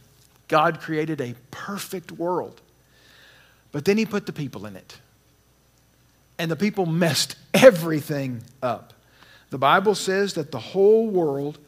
[0.48, 2.60] God created a perfect world,
[3.70, 4.98] but then He put the people in it.
[6.38, 8.94] And the people messed everything up.
[9.50, 11.58] The Bible says that the whole world,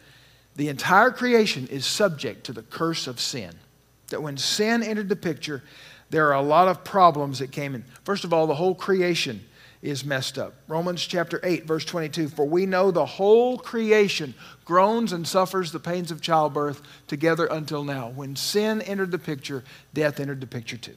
[0.57, 3.53] the entire creation, is subject to the curse of sin.
[4.09, 5.63] That when sin entered the picture,
[6.11, 7.85] there are a lot of problems that came in.
[8.05, 9.45] First of all, the whole creation
[9.83, 10.55] is messed up.
[10.69, 15.81] Romans chapter 8, verse 22 For we know the whole creation groans and suffers the
[15.81, 18.11] pains of childbirth together until now.
[18.11, 19.65] When sin entered the picture,
[19.95, 20.97] death entered the picture too.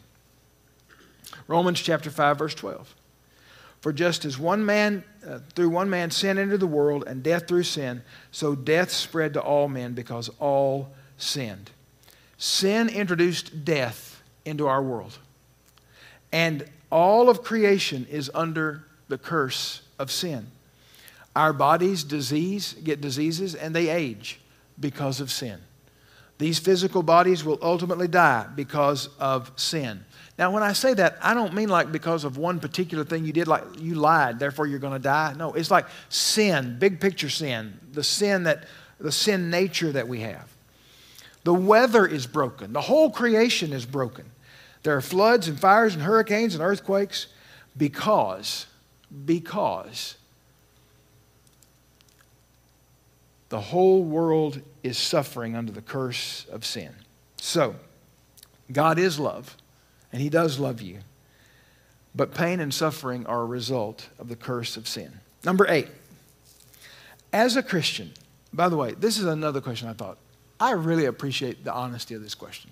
[1.48, 2.94] Romans chapter 5, verse 12.
[3.84, 7.50] For just as one man, uh, through one man, sin entered the world, and death
[7.50, 11.70] through sin, so death spread to all men because all sinned.
[12.38, 15.18] Sin introduced death into our world.
[16.32, 20.48] And all of creation is under the curse of sin.
[21.36, 24.40] Our bodies disease, get diseases, and they age
[24.80, 25.60] because of sin.
[26.38, 30.06] These physical bodies will ultimately die because of sin.
[30.38, 33.34] Now, when I say that, I don't mean like because of one particular thing you
[33.34, 35.36] did, like you lied, therefore you're going to die.
[35.38, 38.64] No, it's like sin, big picture sin, the sin that,
[39.00, 40.50] the sin nature that we have.
[41.44, 44.26] The weather is broken, the whole creation is broken.
[44.82, 47.28] There are floods and fires and hurricanes and earthquakes
[47.78, 48.66] because,
[49.26, 50.18] because
[53.48, 56.92] the whole world is suffering under the curse of sin.
[57.38, 57.76] So,
[58.72, 59.56] God is love
[60.14, 61.00] and He does love you.
[62.16, 65.12] But pain and suffering are a result of the curse of sin.
[65.44, 65.90] Number eight,
[67.34, 68.14] as a Christian,
[68.54, 70.18] by the way, this is another question I thought.
[70.60, 72.70] I really appreciate the honesty of this question.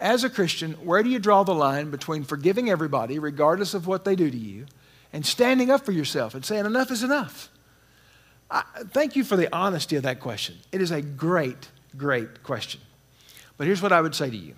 [0.00, 4.04] As a Christian, where do you draw the line between forgiving everybody, regardless of what
[4.04, 4.66] they do to you,
[5.12, 7.50] and standing up for yourself and saying, enough is enough?
[8.50, 10.56] I, thank you for the honesty of that question.
[10.72, 12.80] It is a great, great question.
[13.56, 14.54] But here's what I would say to you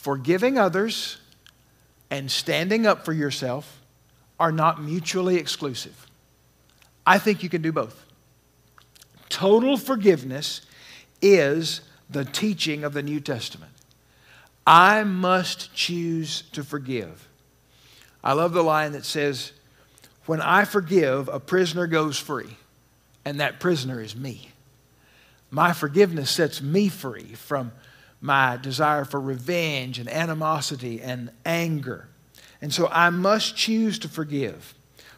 [0.00, 1.18] forgiving others
[2.10, 3.80] and standing up for yourself
[4.38, 6.06] are not mutually exclusive.
[7.06, 8.06] I think you can do both.
[9.28, 10.62] Total forgiveness
[11.20, 13.72] is the teaching of the New Testament.
[14.66, 17.28] I must choose to forgive.
[18.24, 19.52] I love the line that says,
[20.24, 22.56] When I forgive, a prisoner goes free,
[23.24, 24.50] and that prisoner is me.
[25.50, 27.72] My forgiveness sets me free from
[28.20, 32.08] my desire for revenge and animosity and anger.
[32.60, 34.74] And so I must choose to forgive.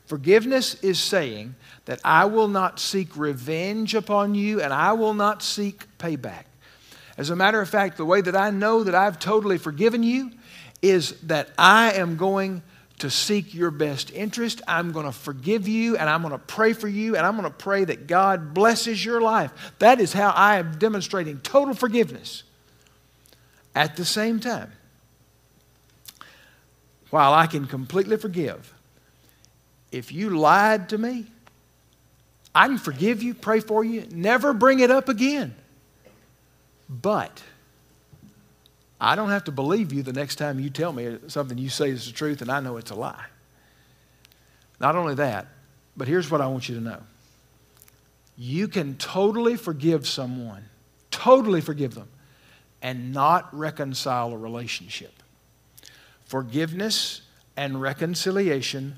[0.07, 1.55] Forgiveness is saying
[1.87, 6.45] that I will not seek revenge upon you and I will not seek payback.
[7.17, 10.31] As a matter of fact, the way that I know that I've totally forgiven you
[10.81, 12.63] is that I am going
[12.99, 14.63] to seek your best interest.
[14.69, 17.51] I'm going to forgive you and I'm going to pray for you and I'm going
[17.51, 19.53] to pray that God blesses your life.
[19.79, 22.45] That is how I am demonstrating total forgiveness.
[23.75, 24.73] At the same time,
[27.11, 28.73] while I can completely forgive,
[29.91, 31.27] if you lied to me,
[32.55, 35.55] I can forgive you, pray for you, never bring it up again.
[36.89, 37.43] But
[39.01, 41.91] I don't have to believe you the next time you tell me something you say
[41.91, 43.25] is the truth and I know it's a lie.
[44.81, 45.47] Not only that,
[45.97, 47.03] but here's what I want you to know
[48.37, 50.65] you can totally forgive someone,
[51.11, 52.09] totally forgive them,
[52.83, 55.23] and not reconcile a relationship.
[56.25, 57.23] Forgiveness
[57.57, 58.97] and reconciliation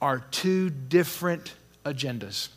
[0.00, 2.48] are two different agendas.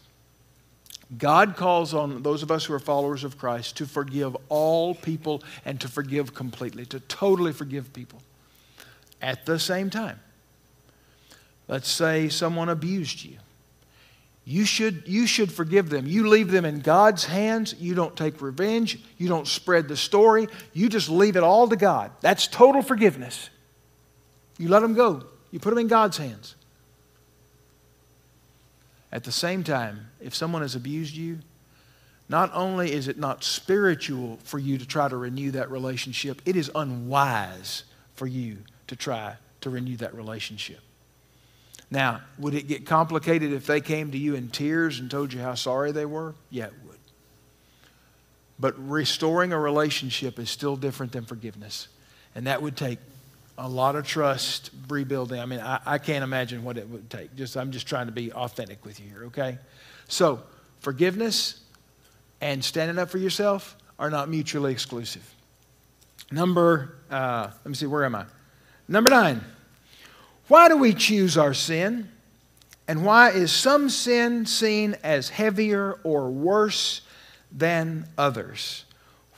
[1.17, 5.43] God calls on those of us who are followers of Christ to forgive all people
[5.63, 8.21] and to forgive completely, to totally forgive people.
[9.21, 10.19] At the same time,
[11.67, 13.37] let's say someone abused you.
[14.45, 16.05] You should, you should forgive them.
[16.05, 17.75] You leave them in God's hands.
[17.79, 18.99] You don't take revenge.
[19.17, 20.47] You don't spread the story.
[20.73, 22.11] You just leave it all to God.
[22.19, 23.49] That's total forgiveness.
[24.57, 26.55] You let them go, you put them in God's hands.
[29.11, 31.39] At the same time, if someone has abused you,
[32.29, 36.55] not only is it not spiritual for you to try to renew that relationship, it
[36.55, 37.83] is unwise
[38.15, 40.79] for you to try to renew that relationship.
[41.91, 45.39] Now, would it get complicated if they came to you in tears and told you
[45.39, 46.33] how sorry they were?
[46.49, 46.97] Yeah, it would.
[48.59, 51.87] But restoring a relationship is still different than forgiveness.
[52.35, 52.99] And that would take
[53.57, 55.39] a lot of trust rebuilding.
[55.39, 57.35] I mean, I, I, can't imagine what it would take.
[57.35, 59.59] Just I'm just trying to be authentic with you here, okay?
[60.07, 60.41] So
[60.79, 61.61] forgiveness
[62.41, 65.23] and standing up for yourself are not mutually exclusive.
[66.31, 68.25] Number, uh, let me see, where am I?
[68.87, 69.41] Number nine.
[70.53, 72.09] Why do we choose our sin?
[72.87, 77.01] And why is some sin seen as heavier or worse
[77.51, 78.85] than others?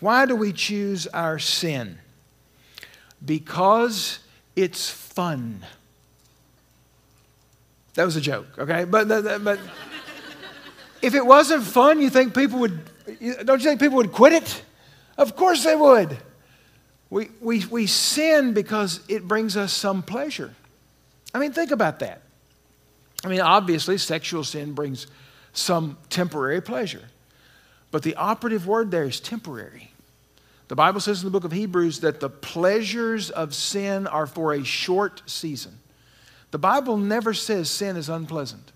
[0.02, 2.00] Why do we choose our sin?
[3.26, 4.20] Because
[4.58, 5.66] it's fun.
[7.94, 8.84] That was a joke, okay?
[8.84, 9.58] But, but
[11.02, 12.78] if it wasn't fun, you think people would,
[13.46, 14.64] don't you think people would quit it?
[15.18, 16.18] Of course they would.
[17.10, 20.54] We, we, we sin because it brings us some pleasure.
[21.36, 22.22] I mean, think about that.
[23.26, 25.06] I mean, obviously, sexual sin brings
[25.52, 27.04] some temporary pleasure.
[27.92, 29.92] But the operative word there is temporary.
[30.70, 34.54] The Bible says in the book of Hebrews that the pleasures of sin are for
[34.54, 35.78] a short season.
[36.52, 38.72] The Bible never says sin is unpleasant.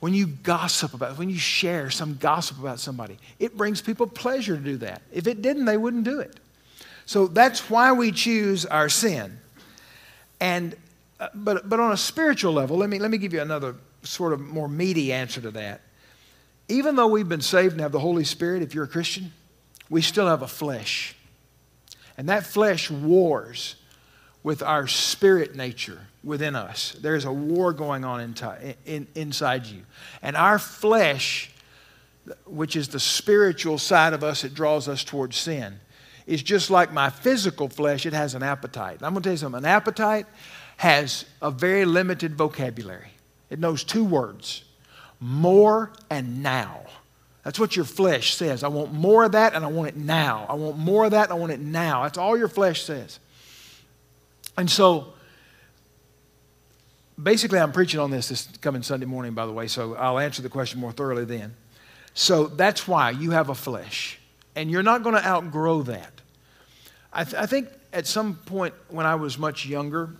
[0.00, 4.56] When you gossip about, when you share some gossip about somebody, it brings people pleasure
[4.56, 5.02] to do that.
[5.12, 6.34] If it didn't, they wouldn't do it.
[7.06, 9.38] So that's why we choose our sin.
[10.40, 10.74] And
[11.34, 14.40] but but on a spiritual level, let me let me give you another sort of
[14.40, 15.80] more meaty answer to that.
[16.68, 19.32] Even though we've been saved and have the Holy Spirit, if you're a Christian,
[19.90, 21.14] we still have a flesh.
[22.16, 23.76] And that flesh wars
[24.42, 26.96] with our spirit nature within us.
[27.00, 29.82] There's a war going on in, in, inside you.
[30.22, 31.50] And our flesh,
[32.44, 35.80] which is the spiritual side of us that draws us towards sin,
[36.26, 38.98] is just like my physical flesh, it has an appetite.
[39.02, 40.26] I'm going to tell you something an appetite
[40.76, 43.10] has a very limited vocabulary,
[43.50, 44.64] it knows two words
[45.20, 46.82] more and now.
[47.44, 48.62] That's what your flesh says.
[48.62, 50.46] I want more of that and I want it now.
[50.48, 52.02] I want more of that and I want it now.
[52.02, 53.20] That's all your flesh says.
[54.56, 55.12] And so,
[57.22, 60.42] basically, I'm preaching on this this coming Sunday morning, by the way, so I'll answer
[60.42, 61.54] the question more thoroughly then.
[62.14, 64.18] So, that's why you have a flesh,
[64.54, 66.12] and you're not going to outgrow that.
[67.12, 70.10] I, th- I, think at some point when I was much younger,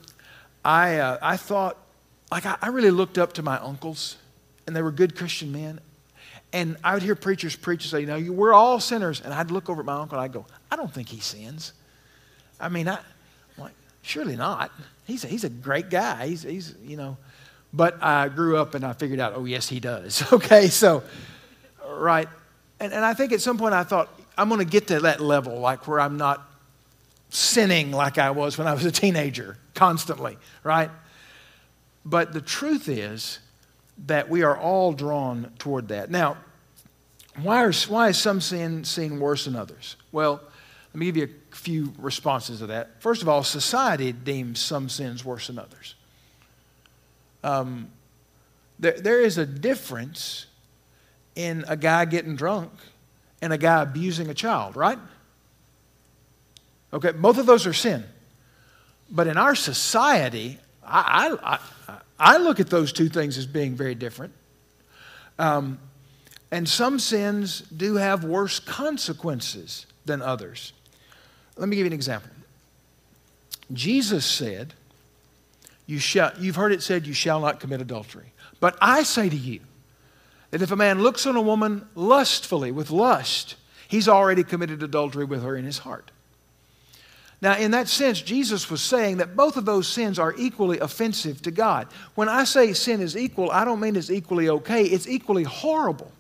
[0.64, 1.76] I, uh, I thought,
[2.30, 4.16] like, I, I really looked up to my uncles,
[4.66, 5.80] and they were good Christian men.
[6.52, 9.20] And I would hear preachers preach and say, you know, we're all sinners.
[9.20, 11.72] And I'd look over at my uncle and I'd go, I don't think he sins.
[12.60, 13.00] I mean, I, am
[13.58, 14.70] like, Surely not.
[15.04, 16.28] He's a, he's a great guy.
[16.28, 17.16] He's, he's, you know,
[17.72, 20.22] but I grew up and I figured out, oh, yes, he does.
[20.32, 21.02] okay, so,
[21.88, 22.28] right.
[22.78, 24.08] And, and I think at some point I thought,
[24.38, 26.48] I'm going to get to that level, like where I'm not
[27.34, 30.90] sinning like I was when I was a teenager, constantly, right?
[32.04, 33.40] But the truth is
[34.06, 36.10] that we are all drawn toward that.
[36.10, 36.36] Now,
[37.42, 39.96] why, are, why is some sin seen worse than others?
[40.12, 40.40] Well,
[40.92, 43.02] let me give you a few responses to that.
[43.02, 45.96] First of all, society deems some sins worse than others.
[47.42, 47.90] Um,
[48.78, 50.46] there, there is a difference
[51.34, 52.70] in a guy getting drunk
[53.42, 54.98] and a guy abusing a child, right?
[56.94, 58.04] Okay, both of those are sin.
[59.10, 63.94] But in our society, I, I, I, look at those two things as being very
[63.94, 64.32] different.
[65.38, 65.78] Um,
[66.50, 70.72] and some sins do have worse consequences than others.
[71.56, 72.30] Let me give you an example.
[73.72, 74.74] Jesus said,
[75.86, 78.32] you shall, You've heard it said, You shall not commit adultery.
[78.60, 79.60] But I say to you
[80.50, 83.56] that if a man looks on a woman lustfully, with lust,
[83.88, 86.10] he's already committed adultery with her in his heart.
[87.44, 91.42] Now, in that sense, Jesus was saying that both of those sins are equally offensive
[91.42, 91.88] to God.
[92.14, 96.10] When I say sin is equal, I don't mean it's equally okay, it's equally horrible.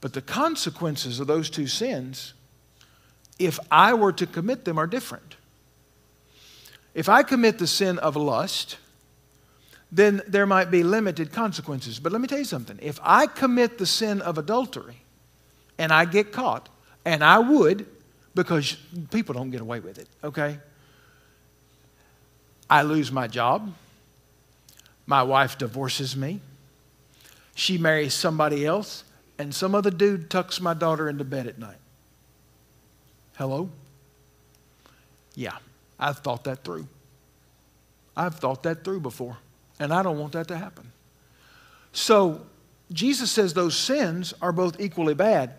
[0.00, 2.32] But the consequences of those two sins
[3.38, 5.36] if I were to commit them, are different.
[6.94, 8.78] If I commit the sin of lust,
[9.92, 12.00] then there might be limited consequences.
[12.00, 12.78] But let me tell you something.
[12.80, 15.02] If I commit the sin of adultery
[15.78, 16.70] and I get caught,
[17.04, 17.86] and I would,
[18.36, 18.76] because
[19.10, 20.58] people don't get away with it, okay?
[22.68, 23.72] I lose my job.
[25.06, 26.40] My wife divorces me.
[27.54, 29.04] She marries somebody else,
[29.38, 31.78] and some other dude tucks my daughter into bed at night.
[33.38, 33.70] Hello?
[35.34, 35.56] Yeah,
[35.98, 36.86] I've thought that through.
[38.14, 39.38] I've thought that through before,
[39.80, 40.92] and I don't want that to happen.
[41.92, 42.42] So,
[42.92, 45.54] Jesus says those sins are both equally bad,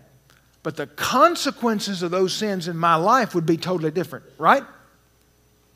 [0.62, 4.64] but the consequences of those sins in my life would be totally different, right?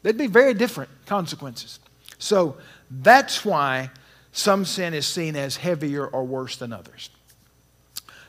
[0.03, 1.79] They'd be very different consequences.
[2.19, 2.57] So,
[2.91, 3.91] that's why
[4.33, 7.11] some sin is seen as heavier or worse than others.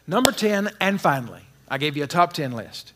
[0.08, 2.94] Number 10, and finally, I gave you a top 10 list.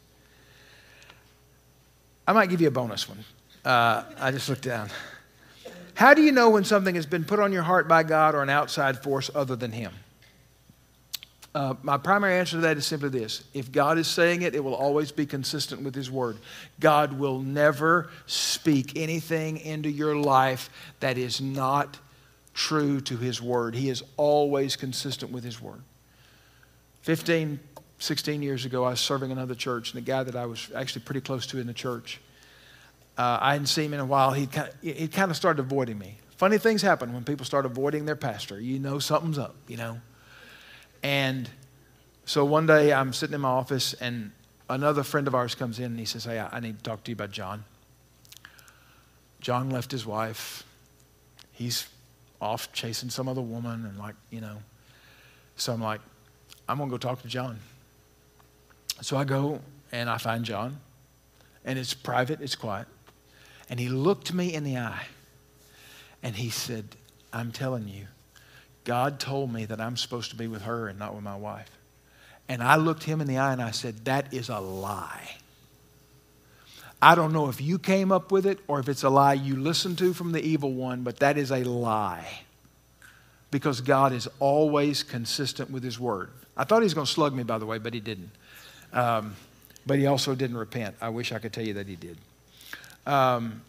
[2.28, 3.24] I might give you a bonus one.
[3.64, 4.90] Uh, I just looked down.
[5.94, 8.44] How do you know when something has been put on your heart by God or
[8.44, 9.94] an outside force other than Him?
[11.56, 14.64] Uh, my primary answer to that is simply this if God is saying it, it
[14.64, 16.38] will always be consistent with His Word.
[16.80, 20.70] God will never speak anything into your life
[21.00, 21.98] that is not
[22.54, 23.76] true to His Word.
[23.76, 25.82] He is always consistent with His Word.
[27.02, 27.60] 15,
[28.00, 31.04] 16 years ago, I was serving another church, and the guy that I was actually
[31.04, 32.20] pretty close to in the church,
[33.18, 34.32] uh, I hadn't seen him in a while.
[34.32, 36.18] He kind, of, he kind of started avoiding me.
[36.36, 38.60] Funny things happen when people start avoiding their pastor.
[38.60, 40.00] You know something's up, you know.
[41.08, 41.50] And
[42.26, 44.32] so one day I'm sitting in my office, and
[44.70, 47.12] another friend of ours comes in, and he says, Hey, I need to talk to
[47.12, 47.64] you about John.
[49.40, 50.66] John left his wife.
[51.54, 51.88] He's
[52.42, 54.58] off chasing some other woman, and like, you know.
[55.56, 56.02] So I'm like,
[56.68, 57.58] I'm to go talk to John.
[59.00, 59.62] So I go
[59.94, 60.82] and I find John,
[61.64, 62.88] and it's private, it's quiet.
[63.70, 65.08] And he looked me in the eye
[66.22, 66.98] and he said,
[67.32, 68.08] I'm telling you,
[68.88, 71.70] God told me that I'm supposed to be with her and not with my wife.
[72.48, 75.36] And I looked him in the eye and I said, That is a lie.
[77.02, 79.58] I don't know if you came up with it or if it's a lie you
[79.58, 82.44] listened to from the evil one, but that is a lie.
[83.52, 86.30] Because God is always consistent with his word.
[86.56, 88.32] I thought he was going to slug me, by the way, but he didn't.
[88.94, 89.36] Um,
[89.86, 90.96] but he also didn't repent.
[91.02, 92.18] I wish I could tell you that he did.
[93.06, 93.64] Um,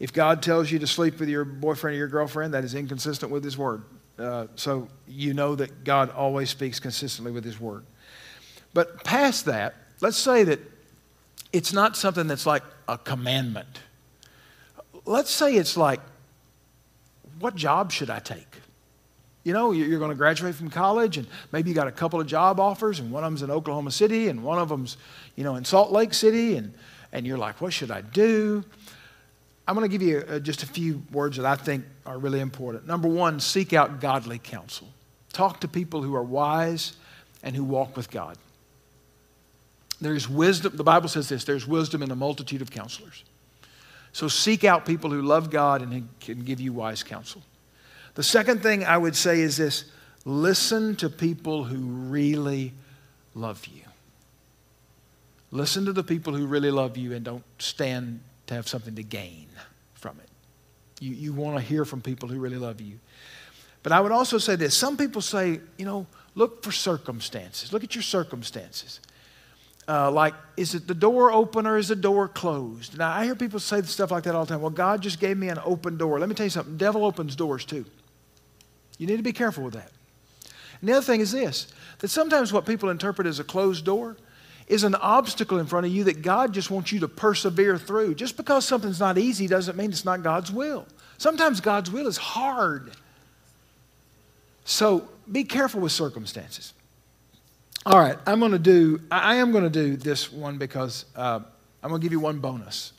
[0.00, 3.30] if God tells you to sleep with your boyfriend or your girlfriend, that is inconsistent
[3.30, 3.84] with his word.
[4.18, 7.84] Uh, so you know that God always speaks consistently with his word.
[8.74, 10.60] But past that, let's say that
[11.52, 13.80] it's not something that's like a commandment.
[15.04, 16.00] Let's say it's like,
[17.38, 18.46] what job should I take?
[19.44, 22.26] You know, you're going to graduate from college, and maybe you got a couple of
[22.26, 24.96] job offers, and one of them's in Oklahoma City, and one of them's,
[25.36, 26.74] you know, in Salt Lake City, and,
[27.12, 28.64] and you're like, what should I do?
[29.68, 32.40] I'm going to give you uh, just a few words that I think are really
[32.40, 32.86] important.
[32.86, 34.88] Number one, seek out godly counsel.
[35.34, 36.96] Talk to people who are wise
[37.42, 38.38] and who walk with God.
[40.00, 43.24] There's wisdom, the Bible says this there's wisdom in a multitude of counselors.
[44.12, 47.42] So seek out people who love God and can give you wise counsel.
[48.14, 49.84] The second thing I would say is this
[50.24, 52.72] listen to people who really
[53.34, 53.82] love you.
[55.50, 59.02] Listen to the people who really love you and don't stand to have something to
[59.02, 59.46] gain
[59.94, 60.28] from it.
[61.00, 62.98] You, you want to hear from people who really love you.
[63.82, 67.72] But I would also say this some people say, you know, look for circumstances.
[67.72, 69.00] Look at your circumstances.
[69.86, 72.98] Uh, like, is it the door open or is the door closed?
[72.98, 74.60] Now, I hear people say stuff like that all the time.
[74.60, 76.18] Well, God just gave me an open door.
[76.18, 77.86] Let me tell you something devil opens doors too.
[78.98, 79.90] You need to be careful with that.
[80.80, 81.68] And the other thing is this
[82.00, 84.16] that sometimes what people interpret as a closed door
[84.68, 88.14] is an obstacle in front of you that God just wants you to persevere through.
[88.14, 90.86] Just because something's not easy doesn't mean it's not God's will.
[91.16, 92.92] Sometimes God's will is hard.
[94.64, 96.74] So be careful with circumstances.
[97.86, 101.40] All right, I'm going to do, I am going to do this one because uh,
[101.82, 102.92] I'm going to give you one bonus,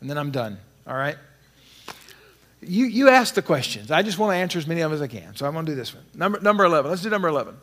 [0.00, 0.58] and then I'm done.
[0.86, 1.16] All right?
[2.60, 3.90] You, you asked the questions.
[3.90, 5.34] I just want to answer as many of them as I can.
[5.34, 6.04] So I'm going to do this one.
[6.14, 6.88] Number, number 11.
[6.88, 7.56] Let's do number 11.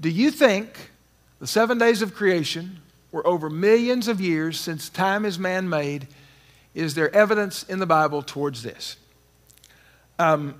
[0.00, 0.92] Do you think
[1.42, 2.78] the seven days of creation
[3.10, 6.06] were over millions of years since time is man made.
[6.72, 8.96] Is there evidence in the Bible towards this?
[10.20, 10.54] Um,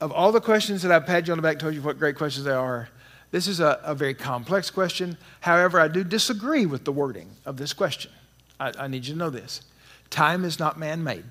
[0.00, 2.16] of all the questions that I've had you on the back, told you what great
[2.16, 2.88] questions they are,
[3.30, 5.18] this is a, a very complex question.
[5.40, 8.10] However, I do disagree with the wording of this question.
[8.58, 9.60] I, I need you to know this.
[10.08, 11.24] Time is not man made.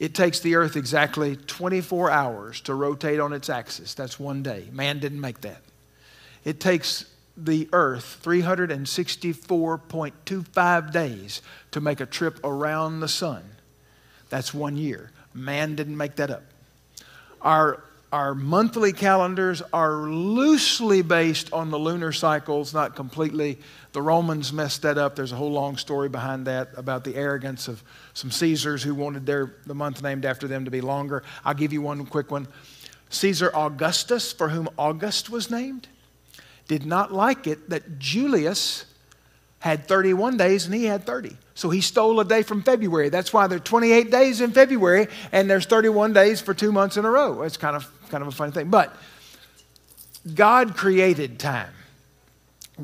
[0.00, 3.92] It takes the earth exactly 24 hours to rotate on its axis.
[3.92, 4.68] That's one day.
[4.72, 5.60] Man didn't make that.
[6.46, 7.04] It takes
[7.36, 11.42] the earth 364.25 days
[11.72, 13.42] to make a trip around the sun.
[14.28, 15.10] That's one year.
[15.34, 16.44] Man didn't make that up.
[17.42, 17.82] Our,
[18.12, 23.58] our monthly calendars are loosely based on the lunar cycles, not completely.
[23.90, 25.16] The Romans messed that up.
[25.16, 27.82] There's a whole long story behind that about the arrogance of
[28.14, 31.24] some Caesars who wanted their, the month named after them to be longer.
[31.44, 32.46] I'll give you one quick one.
[33.10, 35.88] Caesar Augustus, for whom August was named,
[36.68, 38.84] did not like it that Julius
[39.58, 41.36] had 31 days and he had 30.
[41.54, 43.08] So he stole a day from February.
[43.08, 46.96] That's why there are 28 days in February and there's 31 days for two months
[46.96, 47.42] in a row.
[47.42, 48.68] It's kind of, kind of a funny thing.
[48.68, 48.94] But
[50.34, 51.72] God created time.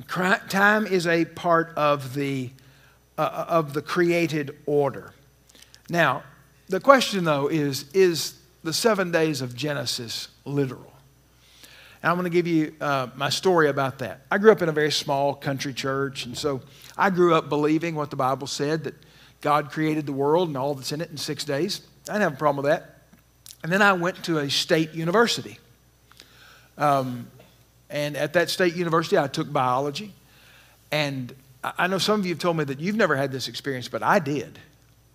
[0.08, 2.50] Time is a part of the,
[3.18, 5.12] uh, of the created order.
[5.90, 6.22] Now,
[6.68, 10.91] the question though is is the seven days of Genesis literal?
[12.03, 14.22] And I'm going to give you uh, my story about that.
[14.30, 16.61] I grew up in a very small country church, and so
[16.98, 18.94] I grew up believing what the Bible said that
[19.40, 21.82] God created the world and all that's in it in six days.
[22.09, 23.03] I didn't have a problem with that.
[23.62, 25.59] And then I went to a state university.
[26.76, 27.30] Um,
[27.88, 30.12] and at that state university, I took biology.
[30.90, 31.32] And
[31.62, 34.03] I know some of you have told me that you've never had this experience, but
[34.03, 34.59] I did.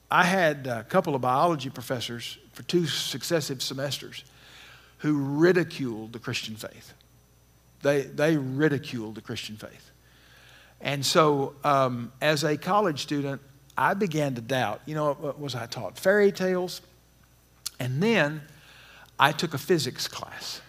[0.09, 4.23] I had a couple of biology professors for two successive semesters
[4.99, 6.93] who ridiculed the Christian faith.
[7.81, 9.91] They, they ridiculed the Christian faith.
[10.81, 13.41] And so, um, as a college student,
[13.77, 14.81] I began to doubt.
[14.85, 15.97] You know, what was I taught?
[15.97, 16.81] Fairy tales.
[17.79, 18.41] And then
[19.19, 20.61] I took a physics class.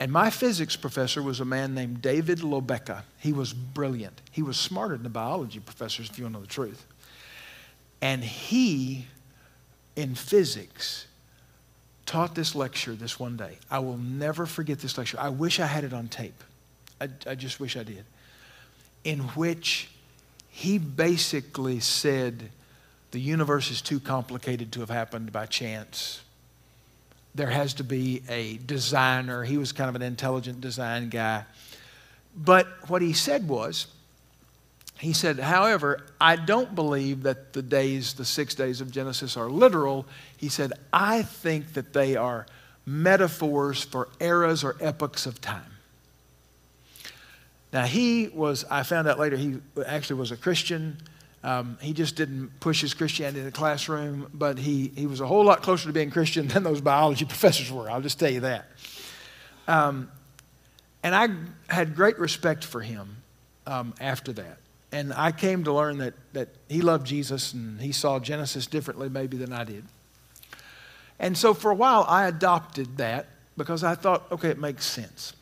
[0.00, 3.02] And my physics professor was a man named David Lobecka.
[3.20, 4.20] He was brilliant.
[4.30, 6.84] He was smarter than the biology professors, if you want to know the truth.
[8.02, 9.06] And he,
[9.96, 11.06] in physics,
[12.06, 13.58] taught this lecture this one day.
[13.70, 15.18] I will never forget this lecture.
[15.20, 16.42] I wish I had it on tape.
[17.00, 18.04] I, I just wish I did.
[19.04, 19.90] In which
[20.50, 22.50] he basically said
[23.10, 26.22] the universe is too complicated to have happened by chance.
[27.34, 29.44] There has to be a designer.
[29.44, 31.44] He was kind of an intelligent design guy.
[32.36, 33.86] But what he said was,
[34.98, 39.50] he said, however, I don't believe that the days, the six days of Genesis, are
[39.50, 40.06] literal.
[40.36, 42.46] He said, I think that they are
[42.86, 45.72] metaphors for eras or epochs of time.
[47.72, 50.98] Now, he was, I found out later, he actually was a Christian.
[51.42, 55.26] Um, he just didn't push his Christianity in the classroom, but he, he was a
[55.26, 57.90] whole lot closer to being Christian than those biology professors were.
[57.90, 58.70] I'll just tell you that.
[59.66, 60.10] Um,
[61.02, 61.28] and I
[61.72, 63.16] had great respect for him
[63.66, 64.58] um, after that.
[64.94, 69.08] And I came to learn that, that he loved Jesus and he saw Genesis differently,
[69.08, 69.84] maybe, than I did.
[71.18, 73.26] And so for a while, I adopted that
[73.56, 75.32] because I thought, okay, it makes sense.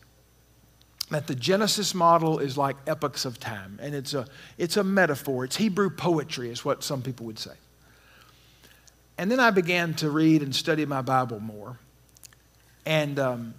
[1.10, 4.26] That the Genesis model is like epochs of time, and it's a,
[4.56, 5.44] it's a metaphor.
[5.44, 7.52] It's Hebrew poetry, is what some people would say.
[9.18, 11.78] And then I began to read and study my Bible more.
[12.86, 13.54] And um,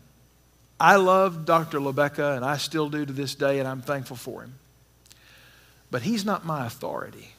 [0.80, 1.78] I loved Dr.
[1.78, 4.56] Lobecka, and I still do to this day, and I'm thankful for him.
[5.94, 7.36] But he's not my authority,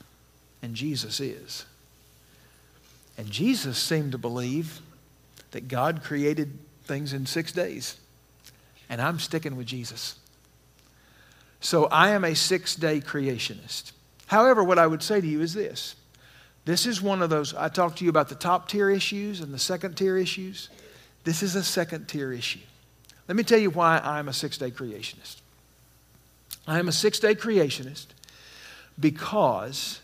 [0.62, 1.66] and Jesus is.
[3.18, 4.80] And Jesus seemed to believe
[5.50, 7.96] that God created things in six days.
[8.88, 10.14] And I'm sticking with Jesus.
[11.58, 13.90] So I am a six day creationist.
[14.26, 15.96] However, what I would say to you is this
[16.64, 19.52] this is one of those, I talked to you about the top tier issues and
[19.52, 20.68] the second tier issues.
[21.24, 22.60] This is a second tier issue.
[23.26, 25.40] Let me tell you why I'm a six day creationist.
[26.68, 28.13] I am a six day creationist
[28.98, 30.00] because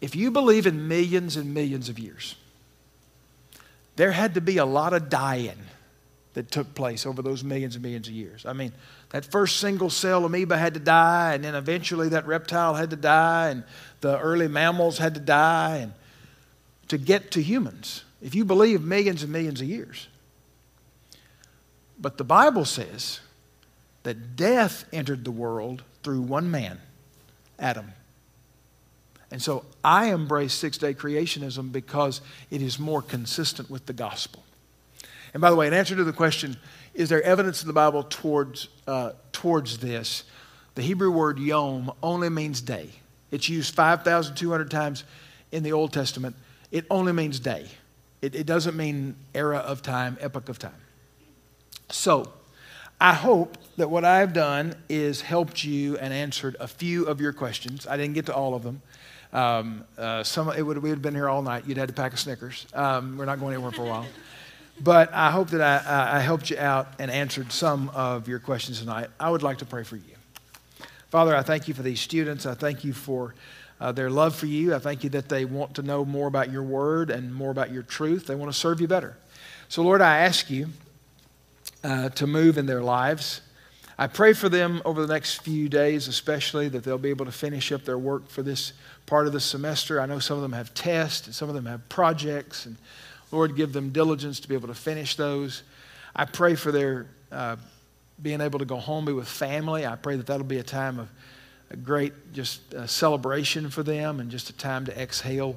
[0.00, 2.36] if you believe in millions and millions of years,
[3.96, 5.58] there had to be a lot of dying
[6.34, 8.46] that took place over those millions and millions of years.
[8.46, 8.72] I mean,
[9.10, 12.96] that first single cell amoeba had to die, and then eventually that reptile had to
[12.96, 13.64] die, and
[14.00, 15.92] the early mammals had to die, and
[16.88, 18.04] to get to humans.
[18.22, 20.08] If you believe millions and millions of years.
[21.98, 23.20] But the Bible says
[24.04, 26.80] that death entered the world through one man,
[27.58, 27.92] Adam.
[29.30, 34.42] And so I embrace six day creationism because it is more consistent with the gospel.
[35.34, 36.56] And by the way, in answer to the question,
[36.94, 40.24] is there evidence in the Bible towards, uh, towards this?
[40.74, 42.88] The Hebrew word yom only means day.
[43.30, 45.04] It's used 5,200 times
[45.52, 46.34] in the Old Testament.
[46.70, 47.66] It only means day,
[48.20, 50.72] it, it doesn't mean era of time, epoch of time.
[51.90, 52.32] So,
[53.00, 57.32] I hope that what I've done is helped you and answered a few of your
[57.32, 57.86] questions.
[57.86, 58.82] I didn't get to all of them.
[59.32, 61.64] Um, uh, some, it would, we would have been here all night.
[61.66, 62.66] You'd had to pack a Snickers.
[62.74, 64.06] Um, we're not going anywhere for a while.
[64.80, 68.80] But I hope that I, I helped you out and answered some of your questions
[68.80, 69.10] tonight.
[69.20, 70.02] I would like to pray for you.
[71.10, 72.46] Father, I thank you for these students.
[72.46, 73.34] I thank you for
[73.80, 74.74] uh, their love for you.
[74.74, 77.72] I thank you that they want to know more about your word and more about
[77.72, 78.26] your truth.
[78.26, 79.16] They want to serve you better.
[79.68, 80.68] So, Lord, I ask you
[81.84, 83.40] uh, to move in their lives.
[84.00, 87.32] I pray for them over the next few days, especially that they'll be able to
[87.32, 88.72] finish up their work for this
[89.06, 90.00] part of the semester.
[90.00, 92.76] I know some of them have tests, and some of them have projects, and
[93.32, 95.64] Lord, give them diligence to be able to finish those.
[96.14, 97.56] I pray for their uh,
[98.22, 99.84] being able to go home, be with family.
[99.84, 101.08] I pray that that'll be a time of
[101.70, 105.56] a great just celebration for them and just a time to exhale.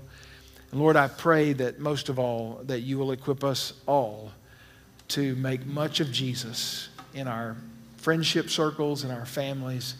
[0.72, 4.32] And Lord, I pray that most of all, that you will equip us all
[5.12, 7.56] to make much of Jesus in our
[7.98, 9.96] friendship circles and our families,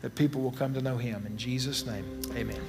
[0.00, 1.26] that people will come to know him.
[1.26, 2.60] In Jesus' name, amen.